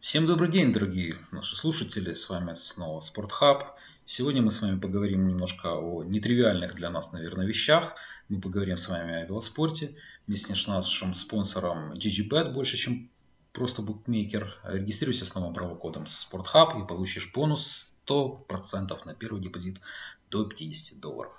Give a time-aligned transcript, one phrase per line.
[0.00, 2.14] Всем добрый день, дорогие наши слушатели.
[2.14, 3.76] С вами снова Спортхаб.
[4.06, 7.96] Сегодня мы с вами поговорим немножко о нетривиальных для нас, наверное, вещах.
[8.30, 9.94] Мы поговорим с вами о велоспорте
[10.26, 13.10] вместе с нашим спонсором GGBet, больше, чем
[13.52, 14.58] просто букмекер.
[14.64, 19.82] Регистрируйся с новым промокодом Спортхаб и получишь бонус 100% на первый депозит
[20.30, 21.32] до 50 долларов.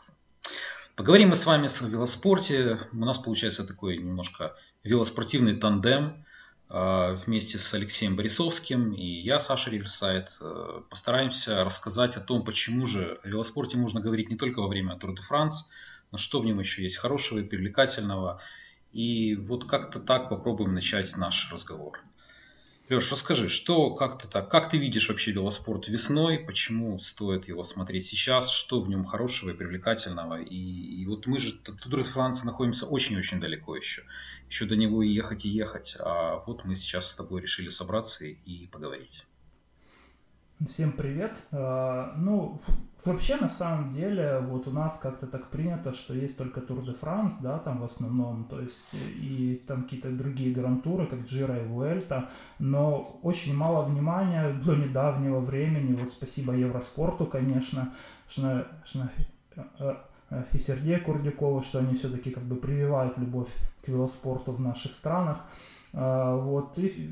[0.96, 2.80] Поговорим мы с вами о велоспорте.
[2.94, 6.24] У нас получается такой немножко велоспортивный тандем–
[6.72, 13.20] вместе с Алексеем Борисовским и я, Саша Риверсайд, э, постараемся рассказать о том, почему же
[13.24, 15.70] о велоспорте можно говорить не только во время Тур де Франс,
[16.12, 18.40] но что в нем еще есть хорошего и привлекательного.
[18.94, 22.02] И вот как-то так попробуем начать наш разговор.
[22.92, 27.64] Леш, расскажи, что как ты так, как ты видишь вообще велоспорт весной, почему стоит его
[27.64, 32.06] смотреть сейчас, что в нем хорошего и привлекательного, и, и вот мы же тут от
[32.06, 34.04] Франции находимся очень-очень далеко еще,
[34.50, 38.26] еще до него и ехать и ехать, а вот мы сейчас с тобой решили собраться
[38.26, 39.26] и поговорить.
[40.68, 41.42] Всем привет.
[41.52, 42.60] А, ну,
[43.04, 46.94] вообще, на самом деле, вот у нас как-то так принято, что есть только Тур де
[46.94, 51.66] Франс, да, там в основном, то есть, и там какие-то другие грантуры, как Джира и
[51.66, 57.92] Вуэльта, но очень мало внимания до недавнего времени, вот спасибо Евроспорту, конечно,
[58.28, 59.10] шна, шна,
[59.56, 59.96] э,
[60.30, 63.52] э, и Сергею Курдюкову, что они все-таки как бы прививают любовь
[63.84, 65.40] к велоспорту в наших странах,
[65.94, 67.10] а, вот, и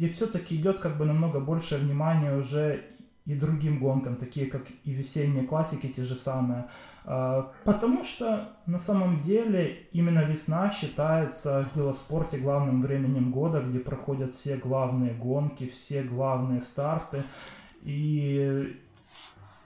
[0.00, 2.86] и все-таки идет как бы намного больше внимания уже
[3.26, 6.68] и другим гонкам, такие как и весенние классики, те же самые.
[7.04, 13.78] А, потому что на самом деле именно весна считается в велоспорте главным временем года, где
[13.78, 17.22] проходят все главные гонки, все главные старты.
[17.82, 18.74] И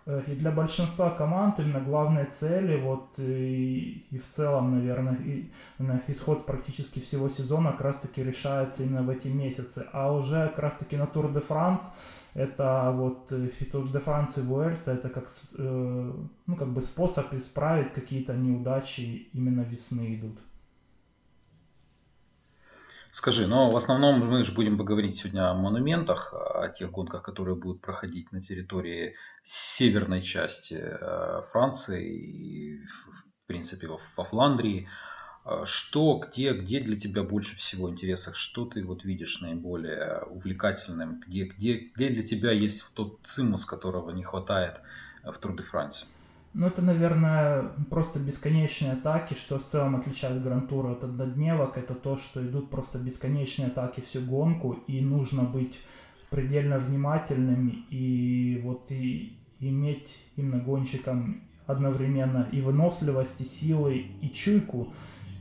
[0.07, 5.51] и для большинства команд именно главные цели, вот и, и в целом, наверное, и,
[6.09, 9.87] исход практически всего сезона как раз таки решается именно в эти месяцы.
[9.93, 11.91] А уже как раз таки на Тур де Франс,
[12.35, 16.13] это вот э, и Тур де Франс и Вуэльта, это как, э,
[16.47, 20.39] ну, как бы способ исправить какие-то неудачи именно весны идут.
[23.15, 27.55] Скажи, но в основном мы же будем поговорить сегодня о монументах, о тех гонках, которые
[27.55, 29.15] будут проходить на территории
[29.45, 34.89] северной части э, Франции и, в принципе, во Фландрии.
[35.45, 38.35] Э, что, где, где для тебя больше всего интереса?
[38.35, 41.21] Что ты вот видишь наиболее увлекательным?
[41.25, 44.83] Где, где, где для тебя есть тот цимус, которого не хватает
[45.23, 46.07] в Тур де Франсе?
[46.55, 51.77] Ну, это, наверное, просто бесконечные атаки, что в целом отличает Грантуру от однодневок.
[51.77, 55.81] Это то, что идут просто бесконечные атаки всю гонку, и нужно быть
[56.31, 64.93] предельно внимательным и вот и иметь именно гонщикам одновременно и выносливость, и силы, и чуйку,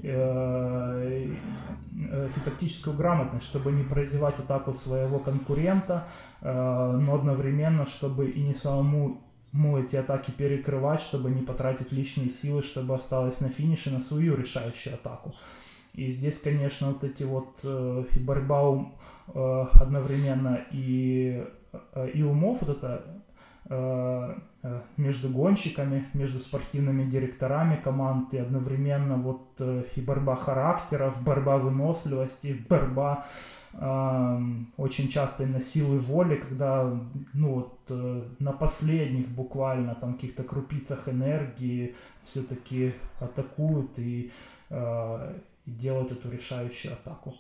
[0.02, 6.08] э, и тактическую грамотность, чтобы не прозевать атаку своего конкурента,
[6.42, 9.22] э, но одновременно, чтобы и не самому
[9.54, 14.36] ему эти атаки перекрывать, чтобы не потратить лишние силы, чтобы осталось на финише на свою
[14.36, 15.34] решающую атаку.
[15.94, 18.92] И здесь, конечно, вот эти вот э, борьба
[19.28, 21.46] э, одновременно и,
[21.94, 23.23] э, и умов, вот это
[24.98, 32.66] между гонщиками, между спортивными директорами команд, и одновременно вот э, и борьба характеров, борьба выносливости,
[32.70, 33.26] борьба
[34.78, 36.96] очень часто именно силы воли, когда
[37.34, 44.30] ну вот э, на последних буквально там каких-то крупицах энергии все-таки атакуют и,
[44.70, 47.34] э, и делают эту решающую атаку.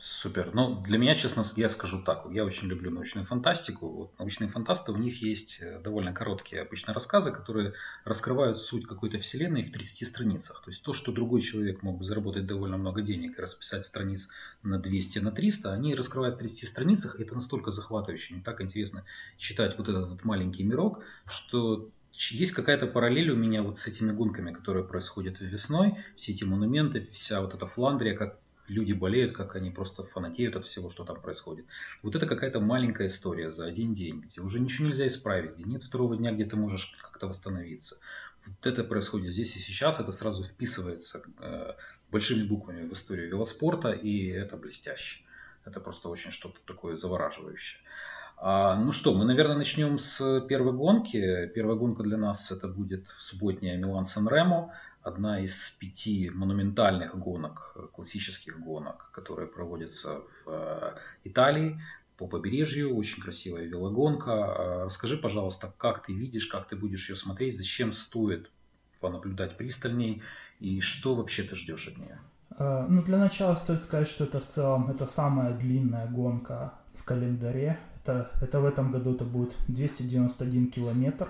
[0.00, 0.54] Супер.
[0.54, 2.24] Ну, для меня, честно, я скажу так.
[2.30, 3.88] Я очень люблю научную фантастику.
[3.88, 9.18] Вот научные фантасты, у них есть э, довольно короткие обычно рассказы, которые раскрывают суть какой-то
[9.18, 10.62] вселенной в 30 страницах.
[10.64, 14.28] То есть то, что другой человек мог бы заработать довольно много денег и расписать страниц
[14.62, 17.18] на 200, на 300, они раскрывают в 30 страницах.
[17.18, 19.04] Это настолько захватывающе, не так интересно
[19.36, 24.12] читать вот этот вот маленький мирок, что есть какая-то параллель у меня вот с этими
[24.12, 29.56] гонками, которые происходят весной, все эти монументы, вся вот эта Фландрия, как люди болеют, как
[29.56, 31.66] они просто фанатеют от всего, что там происходит.
[32.02, 35.82] Вот это какая-то маленькая история за один день, где уже ничего нельзя исправить, где нет
[35.82, 37.96] второго дня, где ты можешь как-то восстановиться.
[38.46, 41.72] Вот это происходит здесь и сейчас, это сразу вписывается э,
[42.10, 45.22] большими буквами в историю велоспорта, и это блестяще.
[45.64, 47.80] Это просто очень что-то такое завораживающее.
[48.40, 51.50] А, ну что, мы, наверное, начнем с первой гонки.
[51.54, 54.72] Первая гонка для нас это будет субботняя Милан-Сан-Ремо
[55.08, 60.94] одна из пяти монументальных гонок, классических гонок, которые проводятся в э,
[61.24, 61.80] Италии
[62.16, 62.94] по побережью.
[62.94, 64.30] Очень красивая велогонка.
[64.30, 68.50] Э, расскажи, пожалуйста, как ты видишь, как ты будешь ее смотреть, зачем стоит
[69.00, 70.22] понаблюдать пристальней
[70.60, 72.20] и что вообще ты ждешь от нее?
[72.58, 77.78] ну, для начала стоит сказать, что это в целом это самая длинная гонка в календаре.
[78.02, 81.28] Это, это в этом году это будет 291 километр.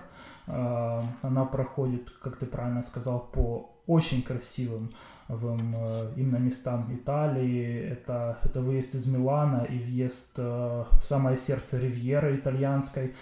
[0.48, 4.90] Она проходит, как ты правильно сказал, по очень красивым
[5.28, 7.80] в, именно местам Италии.
[7.90, 13.14] Это, это выезд из Милана и въезд в самое сердце Ривьеры итальянской.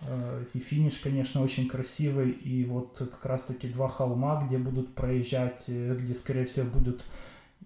[0.00, 2.30] Э, и финиш, конечно, очень красивый.
[2.30, 7.04] И вот как раз-таки два холма, где будут проезжать, э, где, скорее всего, будут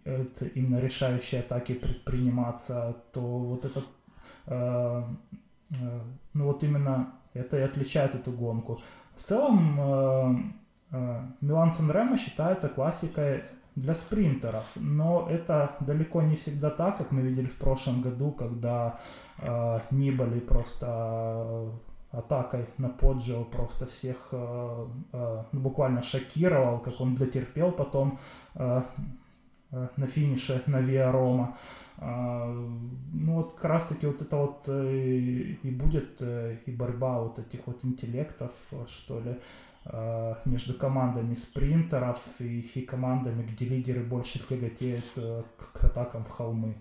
[0.04, 3.82] именно решающие атаки предприниматься, то вот это,
[4.46, 5.04] э,
[5.70, 6.00] э,
[6.34, 8.80] ну вот именно это и отличает эту гонку.
[9.14, 10.34] В целом, э,
[10.92, 13.44] э, Милан Сан считается классикой
[13.74, 18.98] для спринтеров, но это далеко не всегда так, как мы видели в прошлом году, когда
[19.38, 21.72] э, Нибали просто
[22.12, 28.18] атакой на Поджио просто всех э, э, ну, буквально шокировал, как он дотерпел потом
[28.54, 29.02] э, э,
[29.72, 31.56] на финише на Виа Рома.
[31.98, 32.44] Э,
[33.12, 34.96] ну вот как раз таки вот это вот э,
[35.62, 38.52] и будет э, и борьба вот этих вот интеллектов,
[38.86, 39.40] что ли,
[39.86, 46.28] э, между командами спринтеров и, и командами, где лидеры больше тяготеют э, к атакам в
[46.28, 46.76] холмы.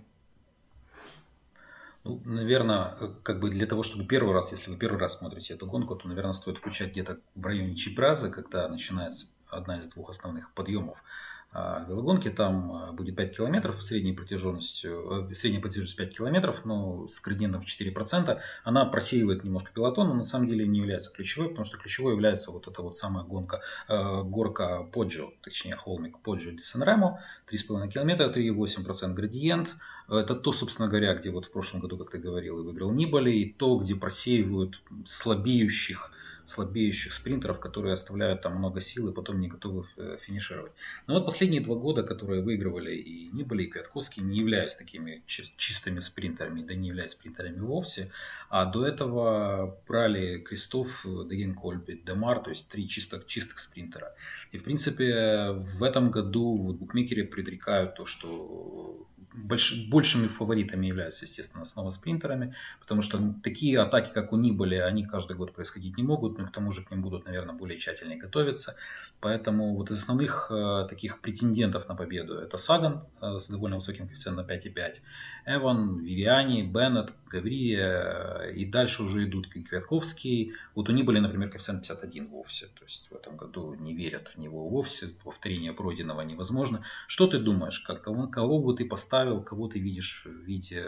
[2.04, 5.54] Ну, наверное, э, как бы для того, чтобы первый раз, если вы первый раз смотрите
[5.54, 10.10] эту гонку, то, наверное, стоит включать где-то в районе Чипраза, когда начинается одна из двух
[10.10, 11.06] основных подъемов а
[11.54, 17.20] велогонки там а, будет 5 километров средней протяженностью, э, средняя протяженность 5 километров, но с
[17.20, 18.40] градиентом в 4%.
[18.64, 22.52] Она просеивает немножко пилотон, но на самом деле не является ключевой, потому что ключевой является
[22.52, 23.60] вот эта вот самая гонка,
[23.90, 29.76] э, горка Поджо, точнее холмик Поджо ди Санремо, 3,5 километра, 3,8% градиент.
[30.08, 33.32] Это то, собственно говоря, где вот в прошлом году, как ты говорил, и выиграл Нибали,
[33.32, 36.12] и то, где просеивают слабеющих
[36.46, 40.72] слабеющих спринтеров, которые оставляют там много сил и потом не готовы э, финишировать.
[41.08, 46.00] Но вот последние два года, которые выигрывали и Нибали, и Квятковский, не являются такими чистыми
[46.00, 48.12] спринтерами, да не являются спринтерами вовсе,
[48.50, 54.14] а до этого брали Кристоф, Деген Кольбит, Демар, то есть три чисто, чистых спринтера.
[54.52, 61.26] И в принципе в этом году вот букмекеры предрекают то, что больш, большими фаворитами являются,
[61.26, 66.04] естественно, снова спринтерами, потому что такие атаки, как у Нибали, они каждый год происходить не
[66.04, 68.76] могут, но к тому же к ним будут, наверное, более тщательнее готовиться.
[69.20, 74.08] Поэтому вот из основных э, таких претендентов на победу это Саган э, с довольно высоким
[74.08, 75.02] коэффициентом 5,5,
[75.46, 80.54] Эван, Вивиани, Беннет, Гаври, э, и дальше уже идут Квятковский.
[80.76, 84.38] Вот у Нибали, например, коэффициент 51 вовсе, то есть в этом году не верят в
[84.38, 86.84] него вовсе, повторение пройденного невозможно.
[87.08, 90.84] Что ты думаешь, как, кого, кого бы ты поставил кого ты видишь в виде,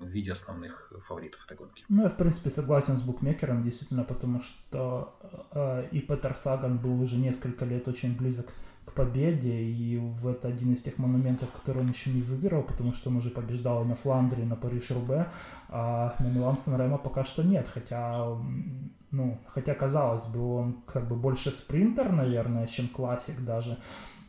[0.00, 1.84] в виде основных фаворитов этой гонки.
[1.88, 5.14] Ну, я, в принципе, согласен с букмекером, действительно, потому что
[5.52, 8.63] э, и Петер Саган был уже несколько лет очень близок к
[8.94, 13.10] победе, и в это один из тех монументов, который он еще не выиграл, потому что
[13.10, 15.28] он уже побеждал на Фландрии, на Париж-Рубе,
[15.68, 18.26] а на Милан Сан пока что нет, хотя
[19.10, 23.78] ну, хотя казалось бы, он как бы больше спринтер, наверное, чем классик даже,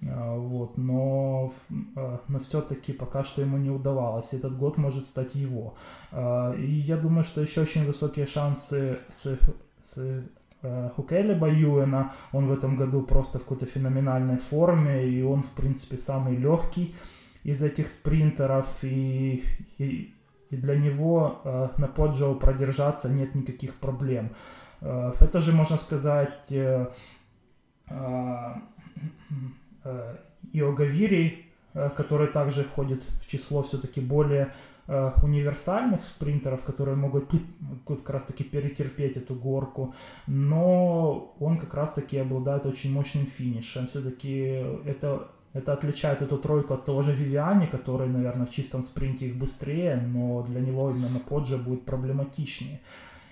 [0.08, 1.52] а, вот, но,
[1.96, 4.34] а, но все-таки пока что ему не удавалось.
[4.34, 5.76] Этот год может стать его.
[6.12, 9.40] А, и я думаю, что еще очень высокие шансы с,
[9.84, 10.24] с
[10.62, 12.12] у Келеба Юэна.
[12.32, 16.96] Он в этом году просто в какой-то феноменальной форме, и он, в принципе, самый легкий
[17.44, 19.44] из этих спринтеров, и,
[19.78, 20.14] и,
[20.50, 24.32] и для него э, на Поджоу продержаться нет никаких проблем.
[24.82, 26.88] Э, это же, можно сказать, э,
[27.90, 28.54] э,
[29.86, 30.16] Э,
[30.54, 34.50] Иоговирий, э, который также входит в число все-таки более э,
[34.88, 37.32] универсальных спринтеров, которые могут,
[37.88, 39.94] как раз таки перетерпеть эту горку,
[40.28, 43.88] но он как раз таки обладает очень мощным финишем.
[43.88, 49.28] Все-таки это, это отличает эту тройку от того же Вивиани, который, наверное, в чистом спринте
[49.28, 52.82] их быстрее, но для него именно на подже будет проблематичнее.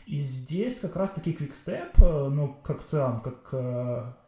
[0.08, 3.54] И здесь как раз таки Quickstep, ну, как целом, как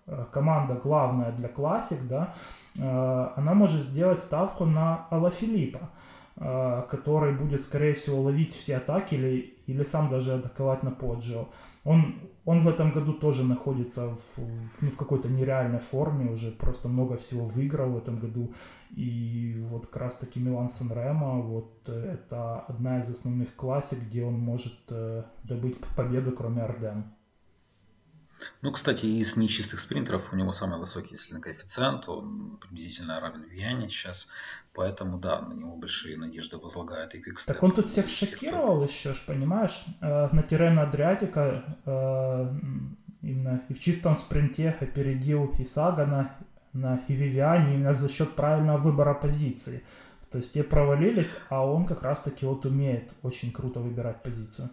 [0.07, 2.33] Э, команда главная для классик, да,
[2.77, 5.87] э, она может сделать ставку на Алла Филиппа, э,
[6.37, 11.47] который будет, скорее всего, ловить все атаки или, или сам даже атаковать на Поджио.
[11.85, 14.37] Он, он в этом году тоже находится в,
[14.81, 18.53] ну, в какой-то нереальной форме, уже просто много всего выиграл в этом году.
[18.89, 24.25] И вот как раз таки Милан Сан Ремо, вот это одна из основных классик, где
[24.25, 24.91] он может
[25.43, 27.05] добыть победу, кроме Арден.
[28.61, 33.43] Ну, кстати, из нечистых спринтеров у него самый высокий, если на коэффициент, он приблизительно равен
[33.43, 34.27] Виане сейчас,
[34.73, 37.55] поэтому, да, на него большие надежды возлагает и Квикстеп.
[37.55, 42.53] Так он тут всех шокировал еще, ж, понимаешь, э, на Тирена Адриатика э,
[43.21, 46.35] именно и в чистом спринте опередил и Сагана,
[46.75, 49.81] на Вивиане именно за счет правильного выбора позиции.
[50.29, 54.69] То есть те провалились, а он как раз-таки вот умеет очень круто выбирать позицию.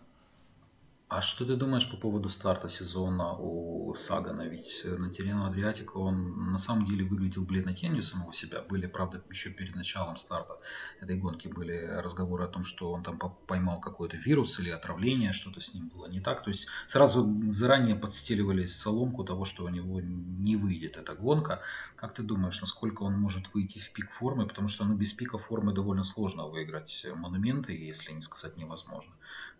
[1.15, 4.49] А что ты думаешь по поводу старта сезона у Сагана?
[4.49, 8.63] Ведь на Терено Адриатика он на самом деле выглядел бледной тенью самого себя.
[8.63, 10.59] Были, правда, еще перед началом старта
[11.03, 15.61] этой гонки были разговоры о том, что он там поймал какой-то вирус или отравление, что-то
[15.61, 16.45] с ним было не так.
[16.45, 21.61] То есть сразу заранее подстеливали соломку того, что у него не выйдет эта гонка.
[21.95, 24.47] Как ты думаешь, насколько он может выйти в пик формы?
[24.47, 29.13] Потому что ну, без пика формы довольно сложно выиграть монументы, если не сказать невозможно.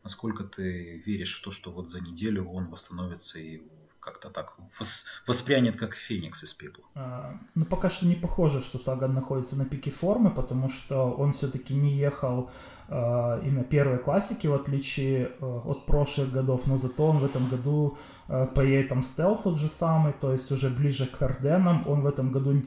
[0.05, 3.63] Насколько ты веришь в то, что вот за неделю он восстановится и
[4.03, 4.57] как-то так
[5.29, 6.85] воспрянет как феникс из пепла.
[6.97, 11.33] А, ну, пока что не похоже, что Саган находится на пике формы, потому что он
[11.33, 12.51] все-таки не ехал
[12.89, 17.49] а, именно первой классики, в отличие а, от прошлых годов, но зато он в этом
[17.49, 22.01] году а, поедет там стелл тот же самый, то есть уже ближе к Арденам, он
[22.01, 22.61] в этом году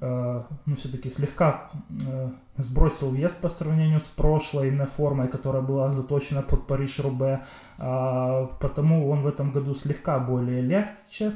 [0.00, 6.42] ну, все-таки слегка э, сбросил вес по сравнению с прошлой именно формой, которая была заточена
[6.42, 7.42] под Париж-Рубе,
[7.78, 11.32] а, потому он в этом году слегка более легче,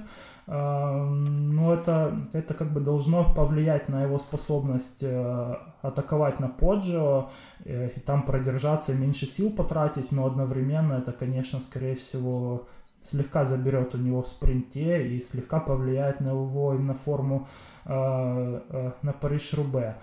[0.46, 7.30] а, но это, это как бы должно повлиять на его способность э, атаковать на Поджио
[7.64, 12.66] и там продержаться, меньше сил потратить, но одновременно это, конечно, скорее всего
[13.02, 17.46] слегка заберет у него в спринте и слегка повлияет на его именно форму
[17.84, 19.96] э, э, на Париж-Рубе.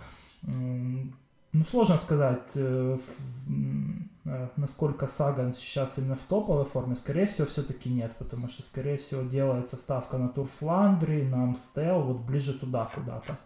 [1.52, 2.98] Ну, сложно сказать, э,
[4.26, 6.96] э, насколько Саган сейчас именно в топовой форме.
[6.96, 12.04] Скорее всего, все-таки нет, потому что, скорее всего, делается ставка на Тур Фландрии, на Амстел,
[12.04, 13.40] вот ближе туда куда-то.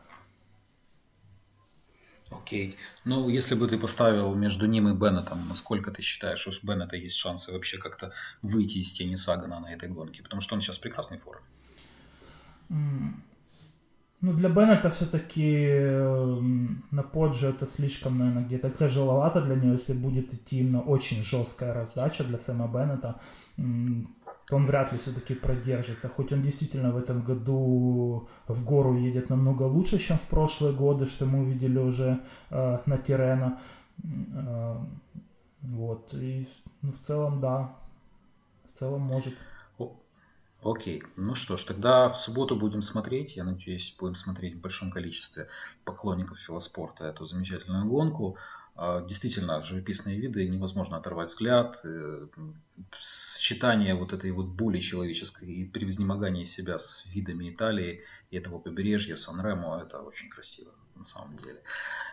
[2.41, 2.77] Окей.
[3.05, 7.15] Ну, если бы ты поставил между ним и Беннетом, насколько ты считаешь, у Беннета есть
[7.15, 8.11] шансы вообще как-то
[8.41, 10.23] выйти из тени Сагана на этой гонке?
[10.23, 11.43] Потому что он сейчас в прекрасной форме.
[14.21, 19.91] Ну, для Беннета все-таки эм, на подже это слишком, наверное, где-то тяжеловато для него, если
[19.91, 23.19] будет идти именно очень жесткая раздача для Сэма Беннета
[24.51, 26.09] он вряд ли все-таки продержится.
[26.09, 31.05] Хоть он действительно в этом году в гору едет намного лучше, чем в прошлые годы,
[31.05, 32.19] что мы увидели уже
[32.49, 33.59] э, на Тирена.
[34.03, 34.77] Э,
[35.61, 36.13] вот.
[36.13, 36.47] И
[36.81, 37.75] ну, в целом, да.
[38.65, 39.33] В целом может.
[40.63, 44.91] Окей, ну что ж, тогда в субботу будем смотреть, я надеюсь, будем смотреть в большом
[44.91, 45.49] количестве
[45.83, 48.37] поклонников велоспорта эту замечательную гонку.
[48.75, 51.81] А, действительно, живописные виды, невозможно оторвать взгляд.
[51.83, 52.27] Э,
[52.97, 58.01] сочетание вот этой вот боли человеческой и превознемогания себя с видами Италии
[58.31, 60.71] и этого побережья Сан-Ремо, это очень красиво
[61.03, 61.61] на самом деле.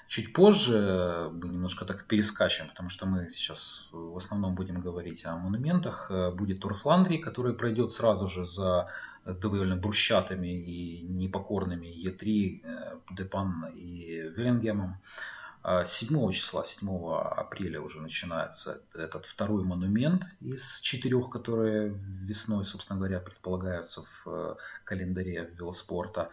[0.08, 5.36] Чуть позже мы немножко так перескачем, потому что мы сейчас в основном будем говорить о
[5.36, 6.10] монументах.
[6.34, 8.88] Будет Тур Фландрии, который пройдет сразу же за
[9.24, 14.96] довольно брусчатыми и непокорными Е3, э, Депан и Веллингемом.
[15.62, 22.98] 7 а, числа, 7 апреля уже начинается этот второй монумент из четырех, которые весной, собственно
[22.98, 24.54] говоря, предполагаются в э,
[24.84, 26.30] календаре велоспорта.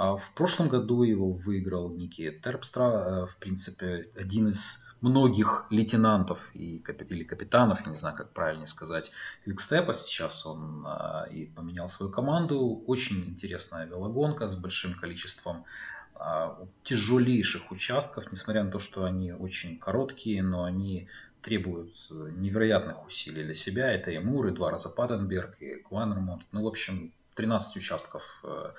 [0.00, 6.50] А в прошлом году его выиграл Ники Терпстра, э, в принципе, один из многих лейтенантов
[6.54, 9.12] и, или капитанов, я не знаю, как правильнее сказать,
[9.44, 9.92] Квикстепа.
[9.92, 12.82] Сейчас он э, и поменял свою команду.
[12.86, 15.66] Очень интересная велогонка с большим количеством
[16.14, 21.08] а, тяжелейших участков, несмотря на то, что они очень короткие, но они
[21.42, 23.92] требуют э, невероятных усилий для себя.
[23.92, 26.44] Это и Мур, и два раза Паденберг, и Кванермонт.
[26.52, 28.72] Ну, в общем, 13 участков э,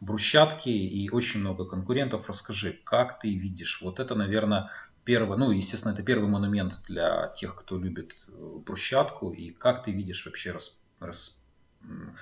[0.00, 2.28] брусчатки и очень много конкурентов.
[2.28, 3.82] Расскажи, как ты видишь?
[3.82, 4.70] Вот это, наверное,
[5.04, 9.32] первый, ну, естественно, это первый монумент для тех, кто любит э, брусчатку.
[9.32, 11.42] И как ты видишь вообще рас, рас,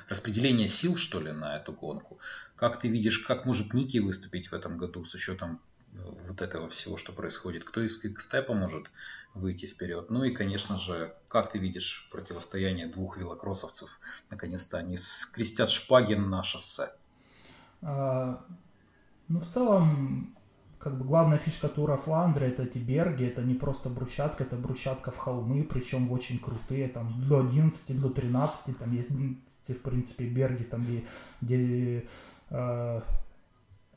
[0.09, 2.19] распределение сил, что ли, на эту гонку?
[2.57, 5.61] Как ты видишь, как может Ники выступить в этом году с учетом
[5.95, 7.65] вот этого всего, что происходит?
[7.65, 8.91] Кто из кикстепа может
[9.35, 10.11] выйти вперед?
[10.11, 14.01] Ну и, конечно же, как ты видишь противостояние двух велокроссовцев?
[14.31, 16.91] Наконец-то они скрестят шпаги на шоссе.
[17.83, 18.45] А,
[19.29, 20.35] ну, в целом,
[20.79, 25.11] как бы главная фишка тура Фландры это эти берги, это не просто брусчатка, это брусчатка
[25.11, 30.27] в холмы, причем в очень крутые, там до 11, до 13, там есть, в принципе,
[30.27, 31.07] берги, там где,
[31.41, 32.07] где
[32.51, 33.01] э,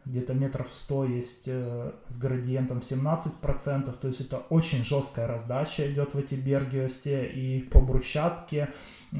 [0.07, 6.13] где-то метров 100 есть э, с градиентом 17%, то есть это очень жесткая раздача идет
[6.13, 8.69] в эти берги все, и по брусчатке
[9.11, 9.17] э,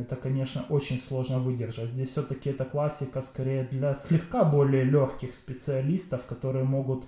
[0.00, 1.90] это, конечно, очень сложно выдержать.
[1.90, 7.04] Здесь все-таки это классика скорее для слегка более легких специалистов, которые могут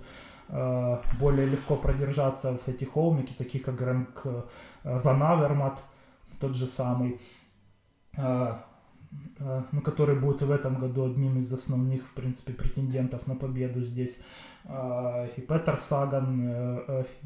[0.49, 4.25] э, более легко продержаться в эти холмики, такие как Грэнк
[4.83, 5.81] Ван Авермат,
[6.39, 7.19] тот же самый.
[9.71, 14.23] Ну, который будет в этом году одним из основных, в принципе, претендентов на победу здесь.
[15.37, 16.49] И Петер Саган,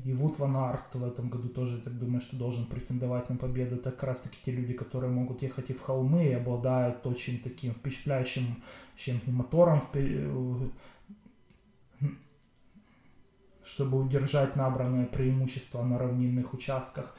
[0.04, 3.38] и Вуд Ван Арт в этом году тоже, я так думаю, что должен претендовать на
[3.38, 3.76] победу.
[3.76, 7.40] Это как раз таки те люди, которые могут ехать и в холмы, и обладают очень
[7.40, 8.62] таким впечатляющим
[8.96, 9.82] чем и мотором,
[13.70, 17.16] чтобы удержать набранное преимущество на равнинных участках.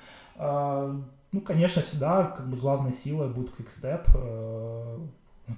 [1.33, 4.99] Ну, конечно, всегда как бы главной силой будет квикстеп, э,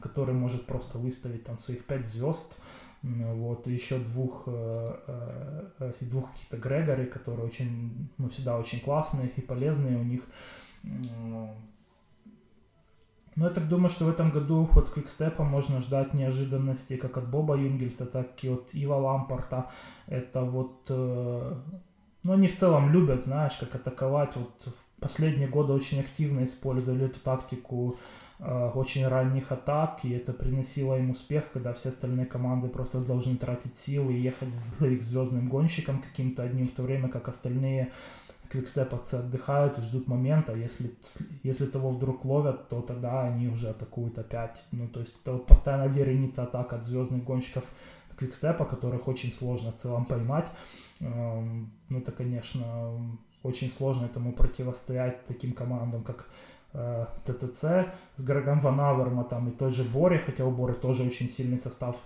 [0.03, 2.59] который может просто выставить там своих 5 звезд,
[3.03, 9.29] вот, и еще двух, э, э, двух каких-то Грегори, которые очень, ну, всегда очень классные
[9.37, 10.23] и полезные у них.
[13.37, 17.31] Ну, я так думаю, что в этом году от Квикстепа можно ждать неожиданностей как от
[17.31, 19.71] Боба Юнгельса, так и от Ива Лампорта.
[20.07, 20.91] Это вот...
[22.25, 24.37] Ну, они в целом любят, знаешь, как атаковать.
[24.37, 24.69] Вот
[25.03, 27.99] последние годы очень активно использовали эту тактику
[28.39, 33.37] э, очень ранних атак, и это приносило им успех, когда все остальные команды просто должны
[33.37, 37.91] тратить силы и ехать за их звездным гонщиком каким-то одним, в то время как остальные
[38.53, 40.55] квикстеповцы отдыхают и ждут момента.
[40.55, 40.95] Если,
[41.43, 44.63] если того вдруг ловят, то тогда они уже атакуют опять.
[44.73, 47.65] Ну, то есть это вот постоянно вереница атак от звездных гонщиков
[48.17, 50.51] квикстепа, которых очень сложно в целом поймать.
[51.01, 52.63] Эм, ну, это, конечно,
[53.43, 56.27] очень сложно этому противостоять таким командам, как
[56.75, 57.65] э, ЦЦЦ
[58.17, 61.59] с Грегом Ван Аверма, там и той же Бори, хотя у Бори тоже очень сильный
[61.59, 61.97] состав,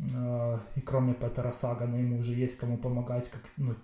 [0.00, 3.74] э, и кроме Петера Сагана ему уже есть кому помогать, как, ну,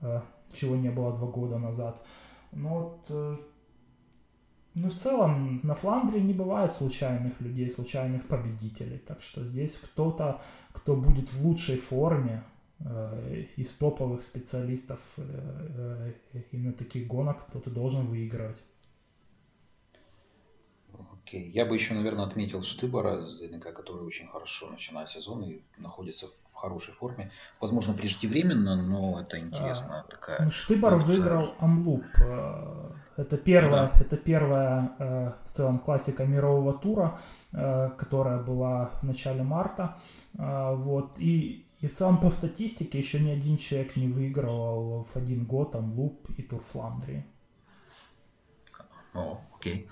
[0.00, 0.20] э,
[0.54, 2.02] чего не было два года назад.
[2.52, 3.36] Но вот, э,
[4.74, 8.98] ну, в целом, на Фландрии не бывает случайных людей, случайных победителей.
[8.98, 10.40] Так что здесь кто-то,
[10.72, 12.44] кто будет в лучшей форме,
[12.80, 18.60] Э, из топовых специалистов э, э, именно таких гонок кто-то должен выигрывать.
[21.24, 21.48] Окей.
[21.48, 23.24] Я бы еще, наверное, отметил Штыбора,
[23.74, 27.30] который очень хорошо начинает сезон и находится в хорошей форме.
[27.60, 30.04] Возможно, преждевременно, но это интересно.
[30.06, 31.16] А, такая ну, Штыбор опция.
[31.16, 32.04] выиграл Амлуп.
[33.16, 34.04] Это первая, да.
[34.04, 37.18] это первая в целом классика мирового тура,
[37.52, 39.96] которая была в начале марта.
[40.34, 41.18] Вот.
[41.18, 45.72] И и в целом по статистике еще ни один человек не выигрывал в один год
[45.72, 47.26] Омлоп и Тур Фландрии.
[49.14, 49.88] О, окей.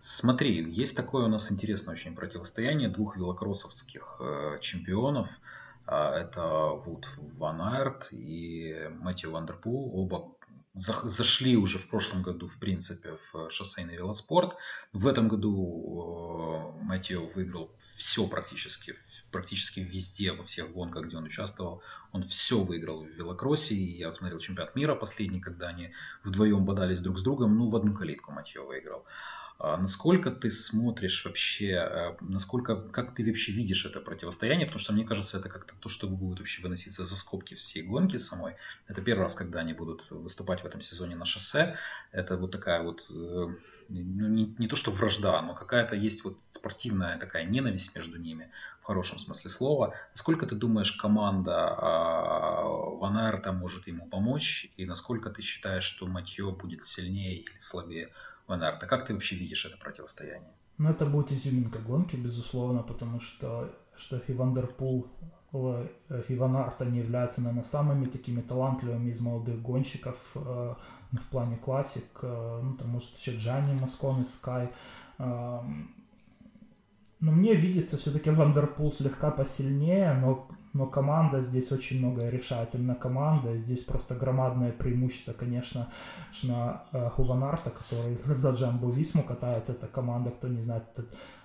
[0.00, 5.30] Смотри, есть такое у нас интересное очень противостояние двух велокроссовских э, чемпионов.
[5.86, 6.46] Э, это
[6.84, 7.08] Ваут
[7.38, 9.98] Ван Арт и Мэтью Вандерпул.
[9.98, 10.35] Оба
[10.76, 14.56] зашли уже в прошлом году, в принципе, в шоссейный велоспорт.
[14.92, 18.94] В этом году э, Матео выиграл все практически,
[19.32, 21.82] практически везде, во всех гонках, где он участвовал.
[22.12, 23.74] Он все выиграл в велокроссе.
[23.74, 25.92] И я смотрел чемпионат мира последний, когда они
[26.24, 27.56] вдвоем бодались друг с другом.
[27.56, 29.06] Ну, в одну калитку Матео выиграл.
[29.58, 34.92] А насколько ты смотришь вообще, э, насколько, как ты вообще видишь это противостояние, потому что
[34.92, 38.56] мне кажется, это как-то то, что будет вообще выноситься за скобки всей гонки самой.
[38.86, 41.76] Это первый раз, когда они будут выступать в этом сезоне на шоссе.
[42.12, 43.14] Это вот такая вот, э,
[43.88, 48.50] ну, не, не то что вражда, но какая-то есть вот спортивная такая ненависть между ними,
[48.82, 49.94] в хорошем смысле слова.
[50.12, 56.06] Насколько ты думаешь, команда а, Ван Арта может ему помочь, и насколько ты считаешь, что
[56.06, 58.10] Матье будет сильнее или слабее
[58.46, 58.86] Ван Арта.
[58.86, 60.52] Как ты вообще видишь это противостояние?
[60.78, 65.08] Ну, это будет изюминка гонки, безусловно, потому что, что и Ван дер Пул,
[65.52, 70.74] и Ван Арт, они являются, наверное, самыми такими талантливыми из молодых гонщиков э,
[71.12, 72.04] в плане классик.
[72.22, 74.70] Э, ну, там, может, еще Джанни Москон из Sky.
[75.18, 75.60] Э,
[77.20, 82.30] но мне видится все-таки Ван дер Пул слегка посильнее, но но команда здесь очень многое
[82.30, 82.74] решает.
[82.74, 83.56] Именно команда.
[83.56, 85.88] Здесь просто громадное преимущество, конечно,
[86.42, 89.72] на э, у Ван Арта, который за Джамбо Висму катается.
[89.72, 90.84] Это команда, кто не знает,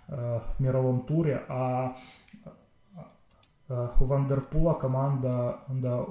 [0.07, 1.45] э, в мировом туре.
[1.47, 1.95] А
[3.69, 6.05] э, у Ван дер Пула команда да,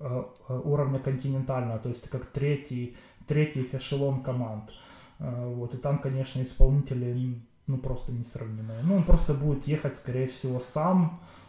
[0.00, 4.72] э, уровня континентального, то есть как третий, третий эшелон команд.
[5.18, 8.82] Э, вот, и там, конечно, исполнители ну, просто несравнимые.
[8.82, 11.41] Ну, он просто будет ехать, скорее всего, сам, Э,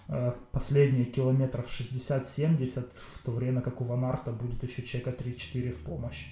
[0.51, 6.25] последние километров 60-70, в то время как у Ванарта будет еще человека 3-4 в помощь.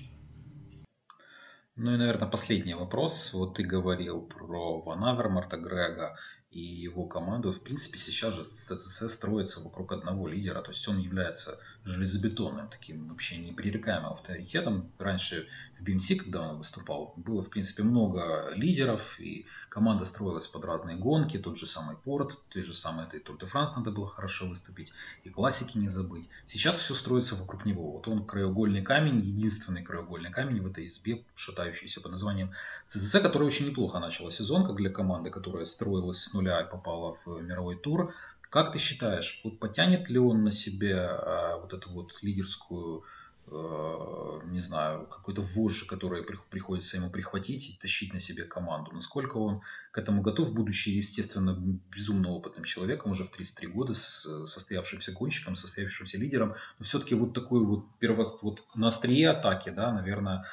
[1.75, 3.33] Ну и, наверное, последний вопрос.
[3.33, 6.15] Вот ты говорил про Ван Авер, Марта Грега
[6.51, 7.51] и его команду.
[7.51, 13.07] В принципе, сейчас же ЦЦС строится вокруг одного лидера, то есть он является железобетонным, таким
[13.07, 14.91] вообще непререкаемым авторитетом.
[14.99, 15.47] Раньше
[15.79, 20.97] в BMC, когда он выступал, было, в принципе, много лидеров, и команда строилась под разные
[20.97, 24.47] гонки, тот же самый Порт, той же самый этой Тур де Франс надо было хорошо
[24.47, 24.91] выступить,
[25.23, 26.27] и классики не забыть.
[26.45, 27.93] Сейчас все строится вокруг него.
[27.93, 32.51] Вот он краеугольный камень, единственный краеугольный камень в этой избе, шатающийся под названием
[32.87, 37.17] ЦЦС, который очень неплохо начал сезон, как для команды, которая строилась с нуля и попала
[37.25, 38.13] в мировой тур.
[38.49, 43.05] Как ты считаешь, вот потянет ли он на себе а, вот эту вот лидерскую,
[43.47, 48.91] э, не знаю, какой-то вожжи, который приходится ему прихватить и тащить на себе команду?
[48.91, 49.61] Насколько он
[49.93, 51.57] к этому готов, будучи, естественно,
[51.95, 57.33] безумно опытным человеком, уже в 33 года, с состоявшимся гонщиком, состоявшимся лидером, но все-таки вот
[57.33, 60.45] такой вот, первост, вот на острие атаки, да, наверное,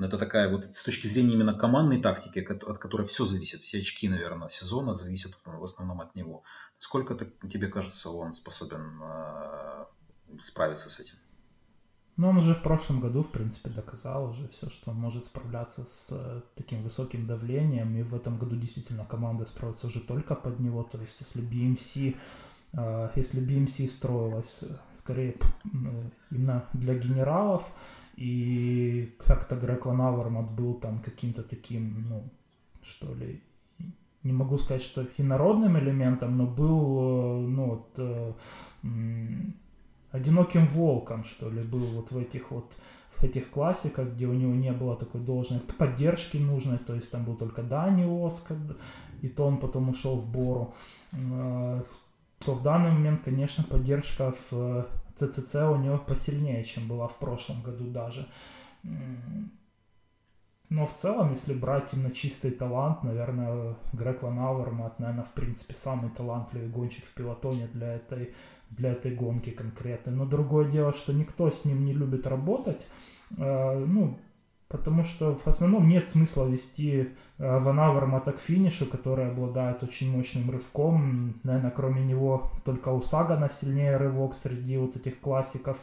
[0.00, 4.08] это такая вот с точки зрения именно командной тактики, от которой все зависит, все очки,
[4.08, 6.44] наверное, сезона зависят в основном от него.
[6.78, 9.84] Сколько тебе кажется, он способен э,
[10.40, 11.16] справиться с этим?
[12.16, 15.86] Ну, он уже в прошлом году, в принципе, доказал уже все, что он может справляться
[15.86, 20.60] с э, таким высоким давлением, и в этом году действительно команда строится уже только под
[20.60, 22.16] него, то есть если BMC
[23.16, 25.34] если BMC строилась скорее
[26.30, 27.70] именно для генералов,
[28.16, 32.24] и как-то Грег Ван Авермат был там каким-то таким, ну,
[32.82, 33.42] что ли,
[34.22, 38.32] не могу сказать, что инородным элементом, но был, э, ну, вот, э,
[40.10, 42.76] одиноким волком, что ли, был вот в этих вот
[43.16, 47.24] в этих классиках, где у него не было такой должной поддержки нужной, то есть там
[47.24, 48.56] был только Дани Оскар,
[49.20, 50.74] и то он потом ушел в Бору,
[51.12, 51.82] э,
[52.44, 57.62] то в данный момент, конечно, поддержка в ЦЦЦ у него посильнее, чем была в прошлом
[57.62, 58.26] году даже.
[60.72, 65.74] Но в целом, если брать именно чистый талант, наверное, Грег Ван Ауэрмат, наверное, в принципе,
[65.74, 68.32] самый талантливый гонщик в пилотоне для этой,
[68.70, 70.12] для этой гонки конкретно.
[70.12, 72.86] Но другое дело, что никто с ним не любит работать.
[73.36, 74.18] Э, ну,
[74.72, 80.10] потому что в основном нет смысла вести э, Ван Авермата к финишу, который обладает очень
[80.10, 81.38] мощным рывком.
[81.44, 85.76] Наверное, кроме него только у Сагана сильнее рывок среди вот этих классиков.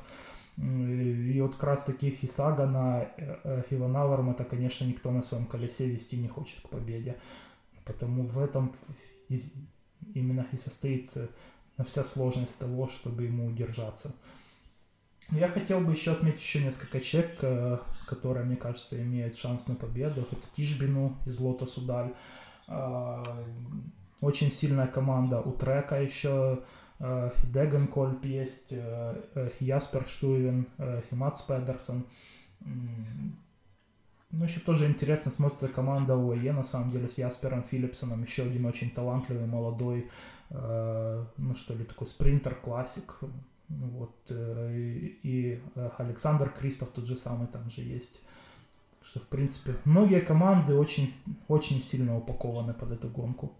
[0.57, 5.21] И вот как раз таких и Сагана, э, э, и Ван Авермата, конечно, никто на
[5.21, 7.15] своем колесе вести не хочет к победе.
[7.85, 8.71] Потому в этом
[10.15, 11.11] именно и состоит
[11.85, 14.11] вся сложность того, чтобы ему удержаться.
[15.31, 19.75] Я хотел бы еще отметить еще несколько чек, э, которые, мне кажется, имеют шанс на
[19.75, 20.21] победу.
[20.21, 22.13] Это Тишбину из Лота Судаль.
[22.67, 23.45] А,
[24.21, 26.63] очень сильная команда у Трека еще.
[26.99, 30.67] Э, Деган Кольп есть, э, Яспер Штуевен,
[31.11, 32.05] и Матс Педерсон.
[34.31, 38.23] Ну, еще тоже интересно смотрится команда ОЕ, на самом деле, с Яспером Филлипсоном.
[38.23, 40.09] Еще один очень талантливый, молодой,
[40.51, 43.21] ну, что ли, такой спринтер-классик
[43.69, 44.71] вот, э,
[45.23, 48.21] и, э, Александр Кристоф тот же самый там же есть.
[49.01, 51.11] Что, в принципе, многие команды очень,
[51.47, 53.53] очень сильно упакованы под эту гонку.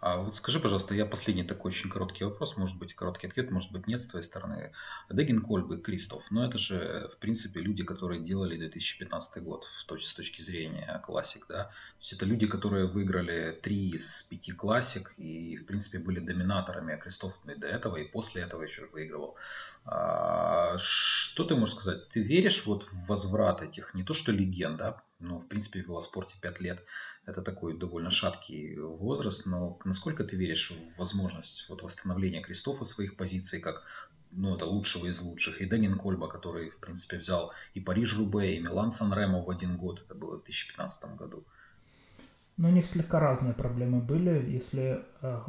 [0.00, 3.70] А вот скажи, пожалуйста, я последний такой очень короткий вопрос, может быть, короткий ответ, может
[3.70, 4.72] быть, нет с твоей стороны.
[5.10, 9.86] Дегин Кольб и Кристоф, ну, это же, в принципе, люди, которые делали 2015 год в
[9.86, 11.64] точ- с точки зрения классик, да?
[11.64, 16.94] То есть это люди, которые выиграли три из пяти классик и, в принципе, были доминаторами,
[16.94, 19.36] а Кристоф и до этого, и после этого еще выигрывал.
[19.84, 22.08] А, что ты можешь сказать?
[22.08, 25.88] Ты веришь вот в возврат этих, не то что легенд, да, ну, в принципе, в
[25.88, 26.84] велоспорте 5 лет
[27.26, 33.16] это такой довольно шаткий возраст, но насколько ты веришь в возможность вот восстановления Кристофа своих
[33.16, 33.84] позиций как
[34.32, 38.60] ну, это лучшего из лучших, и Денин Кольба, который, в принципе, взял и Париж-Рубе, и
[38.60, 41.44] Милан Сан-Ремо в один год, это было в 2015 году.
[42.56, 44.48] Но у них слегка разные проблемы были.
[44.48, 45.40] Если э,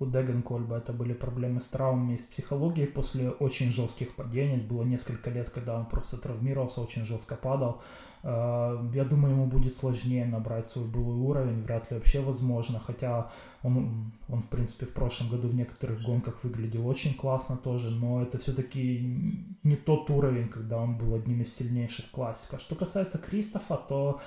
[0.00, 4.56] у Дегенкольба это были проблемы с травмами, с психологией после очень жестких падений.
[4.56, 7.82] Было несколько лет, когда он просто травмировался, очень жестко падал.
[8.22, 13.30] Э, я думаю, ему будет сложнее набрать свой былой уровень, вряд ли вообще возможно, хотя
[13.62, 18.22] он, он в принципе, в прошлом году в некоторых гонках выглядел очень классно тоже, но
[18.22, 22.62] это все-таки не тот уровень, когда он был одним из сильнейших классиков.
[22.62, 24.18] Что касается Кристофа, то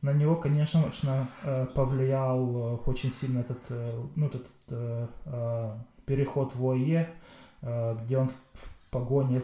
[0.00, 4.46] на него, конечно, э, повлиял э, очень сильно этот, э, ну, этот
[6.04, 7.10] переход в ОЕ,
[7.60, 9.40] где он в погоне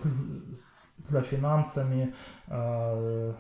[1.09, 2.15] за финансами,
[2.49, 3.39] он,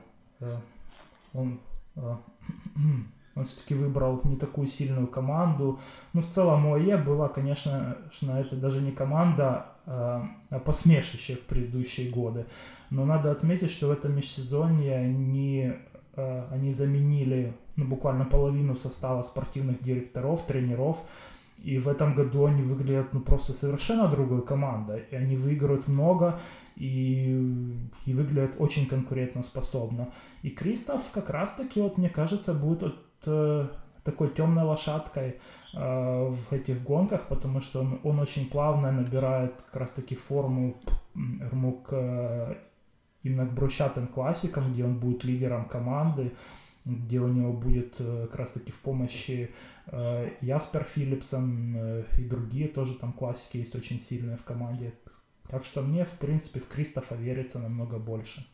[1.94, 5.78] он все-таки выбрал не такую сильную команду.
[6.12, 10.28] Ну, в целом ОЕ была, конечно, это даже не команда, а
[10.64, 12.46] посмешище в предыдущие годы.
[12.90, 15.74] Но надо отметить, что в этом межсезонье они
[16.16, 21.02] они заменили ну, буквально половину состава спортивных директоров, тренеров,
[21.64, 25.04] и в этом году они выглядят ну, просто совершенно другой командой.
[25.10, 26.38] И они выиграют много
[26.76, 30.10] и, и выглядят очень конкурентоспособно.
[30.42, 32.96] И Кристоф как раз-таки, вот, мне кажется, будет вот,
[33.26, 33.68] э,
[34.02, 35.40] такой темной лошадкой
[35.74, 40.76] э, в этих гонках, потому что он, он очень плавно набирает как раз-таки форму
[41.14, 42.56] к, э,
[43.24, 46.32] именно к брусчатым классикам, где он будет лидером команды
[46.84, 49.54] где у него будет э, как раз-таки в помощи
[49.86, 54.94] э, Яспер Филлипсон э, и другие тоже там классики есть очень сильные в команде.
[55.48, 58.46] Так что мне, в принципе, в Кристофа верится намного больше.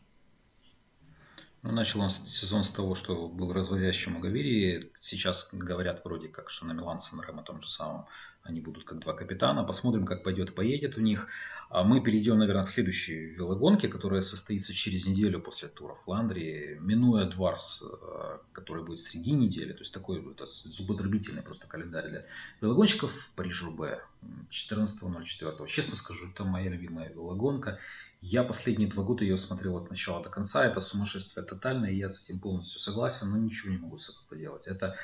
[1.61, 4.91] Ну, начал он сезон с того, что был развозящим Магавири.
[4.99, 8.07] Сейчас говорят вроде как, что на Милан Санрем о том же самом
[8.43, 9.63] они будут как два капитана.
[9.63, 11.27] Посмотрим, как пойдет, поедет у них.
[11.69, 17.25] А мы перейдем, наверное, к следующей велогонке, которая состоится через неделю после тура Фландрии, минуя
[17.25, 19.71] Дварс, э, который будет среди недели.
[19.71, 22.25] То есть такой это зубодробительный просто календарь для
[22.59, 23.29] велогонщиков.
[23.35, 24.01] Париж-Рубе
[24.49, 25.67] 14.04.
[25.67, 27.79] Честно скажу, это моя любимая велогонка.
[28.21, 30.65] Я последние два года ее смотрел от начала до конца.
[30.65, 34.67] Это сумасшествие тотальное, я с этим полностью согласен, но ничего не могу с этим поделать.
[34.67, 34.97] Это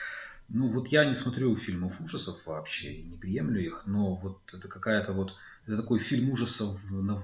[0.49, 5.11] ну вот я не смотрю фильмов ужасов вообще, не приемлю их, но вот это какая-то
[5.11, 5.33] вот,
[5.65, 7.21] это такой фильм ужасов на,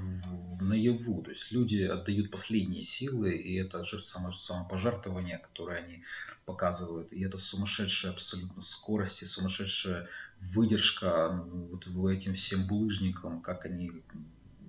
[0.60, 6.04] наяву, то есть люди отдают последние силы, и это же само, самопожертвование, которое они
[6.46, 10.10] показывают, и это сумасшедшая абсолютно скорость и сумасшедшая
[10.40, 14.04] выдержка ну, вот этим всем булыжникам, как они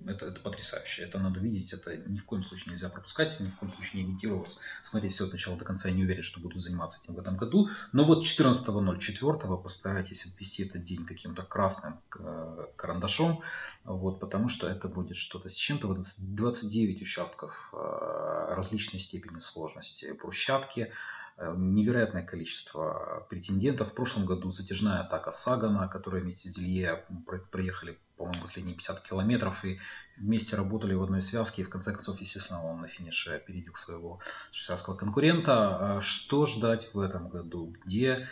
[0.07, 1.03] это, это потрясающе.
[1.03, 4.09] Это надо видеть, это ни в коем случае нельзя пропускать, ни в коем случае не
[4.09, 4.59] агитироваться.
[4.81, 5.89] Смотреть все от начала до конца.
[5.89, 7.69] Я не уверен, что буду заниматься этим в этом году.
[7.91, 13.41] Но вот 14.04 постарайтесь обвести этот день каким-то красным э, карандашом,
[13.83, 15.87] вот, потому что это будет что-то с чем-то.
[15.87, 20.15] Вот 29 участков э, различной степени сложности.
[20.21, 20.91] Брусчатки,
[21.37, 23.91] невероятное количество претендентов.
[23.91, 27.05] В прошлом году затяжная атака Сагана, которая вместе с Зелье
[27.51, 29.77] проехали, по-моему, последние 50 километров и
[30.17, 31.61] вместе работали в одной связке.
[31.61, 34.21] И в конце концов, естественно, он на финише опередил своего
[34.51, 35.97] швейцарского конкурента.
[35.97, 37.75] А что ждать в этом году?
[37.83, 38.27] Где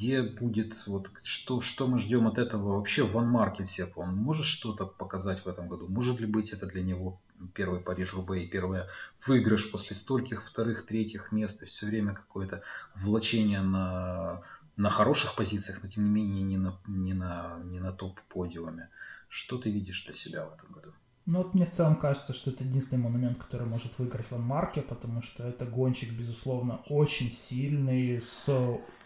[0.00, 4.86] где будет, вот что, что мы ждем от этого вообще Ван Маркетсеп, он может что-то
[4.86, 5.88] показать в этом году?
[5.88, 7.20] Может ли быть это для него
[7.54, 8.84] первый Париж-Рубе и первый
[9.26, 12.62] выигрыш после стольких вторых, третьих мест и все время какое-то
[12.94, 14.42] влачение на,
[14.76, 18.88] на хороших позициях, но тем не менее не на, не на, не на топ-подиуме.
[19.28, 20.94] Что ты видишь для себя в этом году?
[21.26, 24.80] Ну вот мне в целом кажется, что это единственный монумент, который может выиграть Ван Марке,
[24.80, 28.48] потому что это гонщик, безусловно, очень сильный, с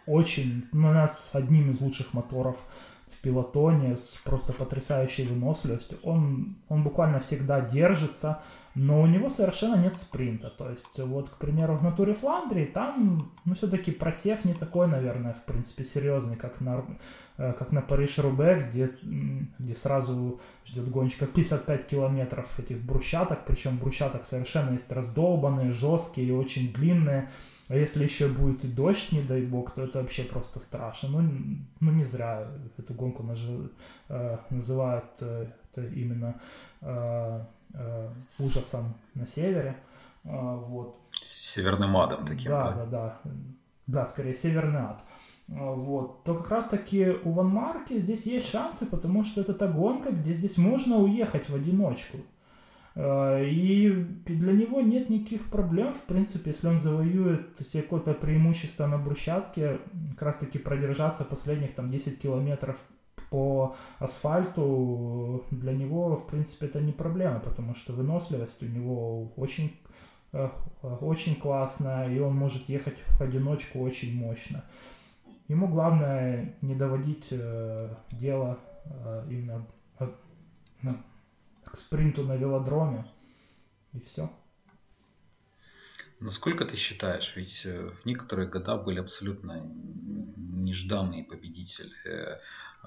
[0.07, 2.63] очень, у нас одним из лучших моторов
[3.11, 5.99] в пилотоне с просто потрясающей выносливостью.
[6.03, 8.43] Он, он буквально всегда держится,
[8.75, 10.51] но у него совершенно нет спринта.
[10.51, 15.33] То есть, вот, к примеру, в натуре Фландрии там, ну, все-таки просев не такой, наверное,
[15.33, 16.85] в принципе, серьезный, как на,
[17.39, 18.91] э, как на Париж-Рубе, где,
[19.59, 26.33] где сразу ждет гонщика 55 километров этих брусчаток, причем брусчаток совершенно есть раздолбанные, жесткие и
[26.33, 27.31] очень длинные.
[27.69, 31.09] А если еще будет и дождь, не дай бог, то это вообще просто страшно.
[31.09, 32.47] Ну, ну не зря
[32.77, 33.71] эту гонку нажи,
[34.09, 36.35] э, называют э, это именно
[36.83, 37.41] э,
[37.73, 39.77] э, ужасом на севере.
[40.25, 40.99] Э, вот.
[41.23, 42.51] Северным адом таким.
[42.51, 43.21] Да, да, да.
[43.25, 43.31] Да,
[43.87, 45.03] да скорее северный ад.
[45.49, 49.55] Э, вот, то как раз таки у Ван Марки здесь есть шансы, потому что это
[49.55, 52.19] та гонка, где здесь можно уехать в одиночку.
[52.95, 53.91] Э, и
[54.27, 59.81] для него нет никаких проблем, в принципе, если он завоюет себе какое-то преимущество на брусчатке,
[60.13, 62.83] как раз таки продержаться последних там 10 километров
[63.31, 69.77] по асфальту, для него, в принципе, это не проблема, потому что выносливость у него очень,
[70.33, 70.49] э,
[70.83, 74.65] очень классная, и он может ехать в одиночку очень мощно.
[75.49, 78.59] Ему главное не доводить э, дело
[79.29, 79.67] именно
[81.75, 83.05] к спринту на велодроме,
[83.93, 84.31] и все.
[86.21, 89.61] Насколько ты считаешь, ведь э, в некоторые года были абсолютно
[90.37, 92.39] нежданные победители э,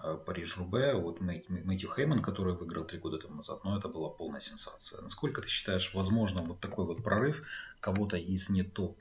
[0.03, 4.41] Э, Париж-Рубе, вот Мэтью Хейман, который выиграл три года тому назад, но это была полная
[4.41, 5.01] сенсация.
[5.01, 7.43] Насколько ты считаешь возможно вот такой вот прорыв
[7.79, 8.99] кого-то из не топ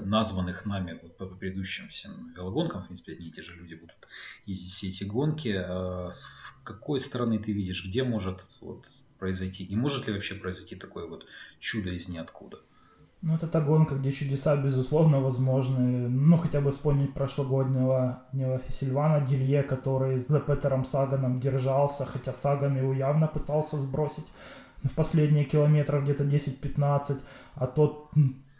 [0.00, 4.08] названных нами вот по предыдущим всем велогонкам, в принципе, одни и те же люди будут
[4.44, 5.52] ездить все эти гонки.
[6.10, 8.86] С какой стороны ты видишь, где может вот
[9.22, 11.26] произойти, и может ли вообще произойти такое вот
[11.60, 12.56] чудо из ниоткуда?
[13.22, 16.08] Ну, это та гонка, где чудеса, безусловно, возможны.
[16.08, 18.22] Ну, хотя бы вспомнить прошлогоднего
[18.68, 24.26] Сильвана Дилье, который за Петером Саганом держался, хотя Саган его явно пытался сбросить
[24.82, 27.20] в последние километры где-то 10-15,
[27.54, 28.10] а тот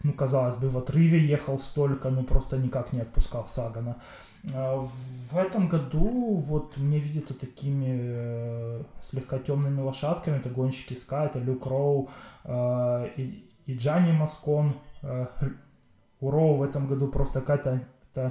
[0.05, 3.97] ну, казалось бы, в отрыве ехал столько, но просто никак не отпускал Сагана.
[4.53, 4.85] А,
[5.31, 11.39] в этом году вот мне видится такими э, слегка темными лошадками, это гонщики Ска, это
[11.39, 12.09] Люк Роу
[12.45, 14.75] э, и, и Джанни Маскон.
[15.03, 15.27] Э,
[16.21, 17.87] у Роу в этом году просто какая-то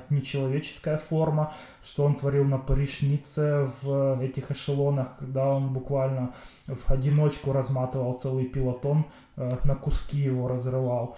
[0.10, 1.52] нечеловеческая форма,
[1.84, 6.34] что он творил на Паришнице в этих эшелонах, когда он буквально
[6.68, 9.06] в одиночку разматывал целый пилотон,
[9.38, 11.18] э, на куски его разрывал.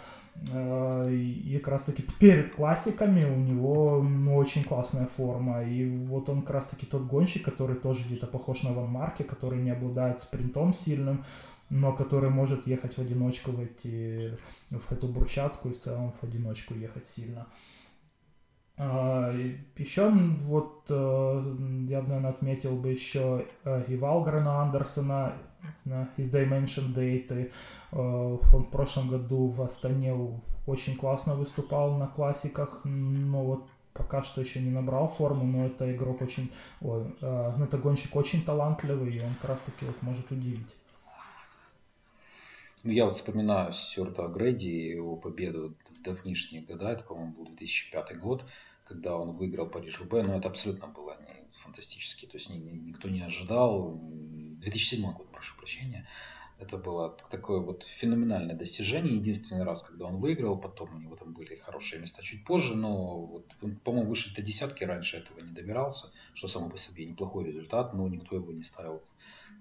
[0.52, 5.64] Э, и как раз таки перед классиками у него ну, очень классная форма.
[5.64, 9.24] И вот он как раз таки тот гонщик, который тоже где-то похож на Ван Марке,
[9.24, 11.24] который не обладает спринтом сильным,
[11.70, 14.38] но который может ехать в одиночку в, эти,
[14.70, 17.42] в эту брусчатку и в целом в одиночку ехать сильно.
[17.42, 17.48] А,
[18.78, 21.56] еще вот э,
[21.90, 25.34] я бы, наверное, отметил бы еще э, и Валгрена Андерсона
[26.18, 27.52] из Dimension Date.
[27.92, 34.24] Э, он в прошлом году в Астане очень классно выступал на классиках, но вот пока
[34.24, 39.14] что еще не набрал форму, но это игрок очень, ой, ну это гонщик очень талантливый,
[39.14, 40.76] и он как раз таки вот может удивить.
[42.84, 47.46] Ну, я вот вспоминаю Стюарта Грэди и его победу в давнишние года, это, по-моему, был
[47.46, 48.46] 2005 год,
[48.84, 53.08] когда он выиграл Париж-Roubaix, но это абсолютно было не фантастически, то есть ни, ни, никто
[53.08, 56.06] не ожидал, 2007 год, прошу прощения,
[56.60, 59.16] это было такое вот феноменальное достижение.
[59.16, 63.22] Единственный раз, когда он выиграл, потом у него там были хорошие места чуть позже, но
[63.26, 63.48] вот,
[63.84, 68.08] по-моему, выше до десятки раньше этого не добирался, что само по себе неплохой результат, но
[68.10, 69.02] никто его не ставил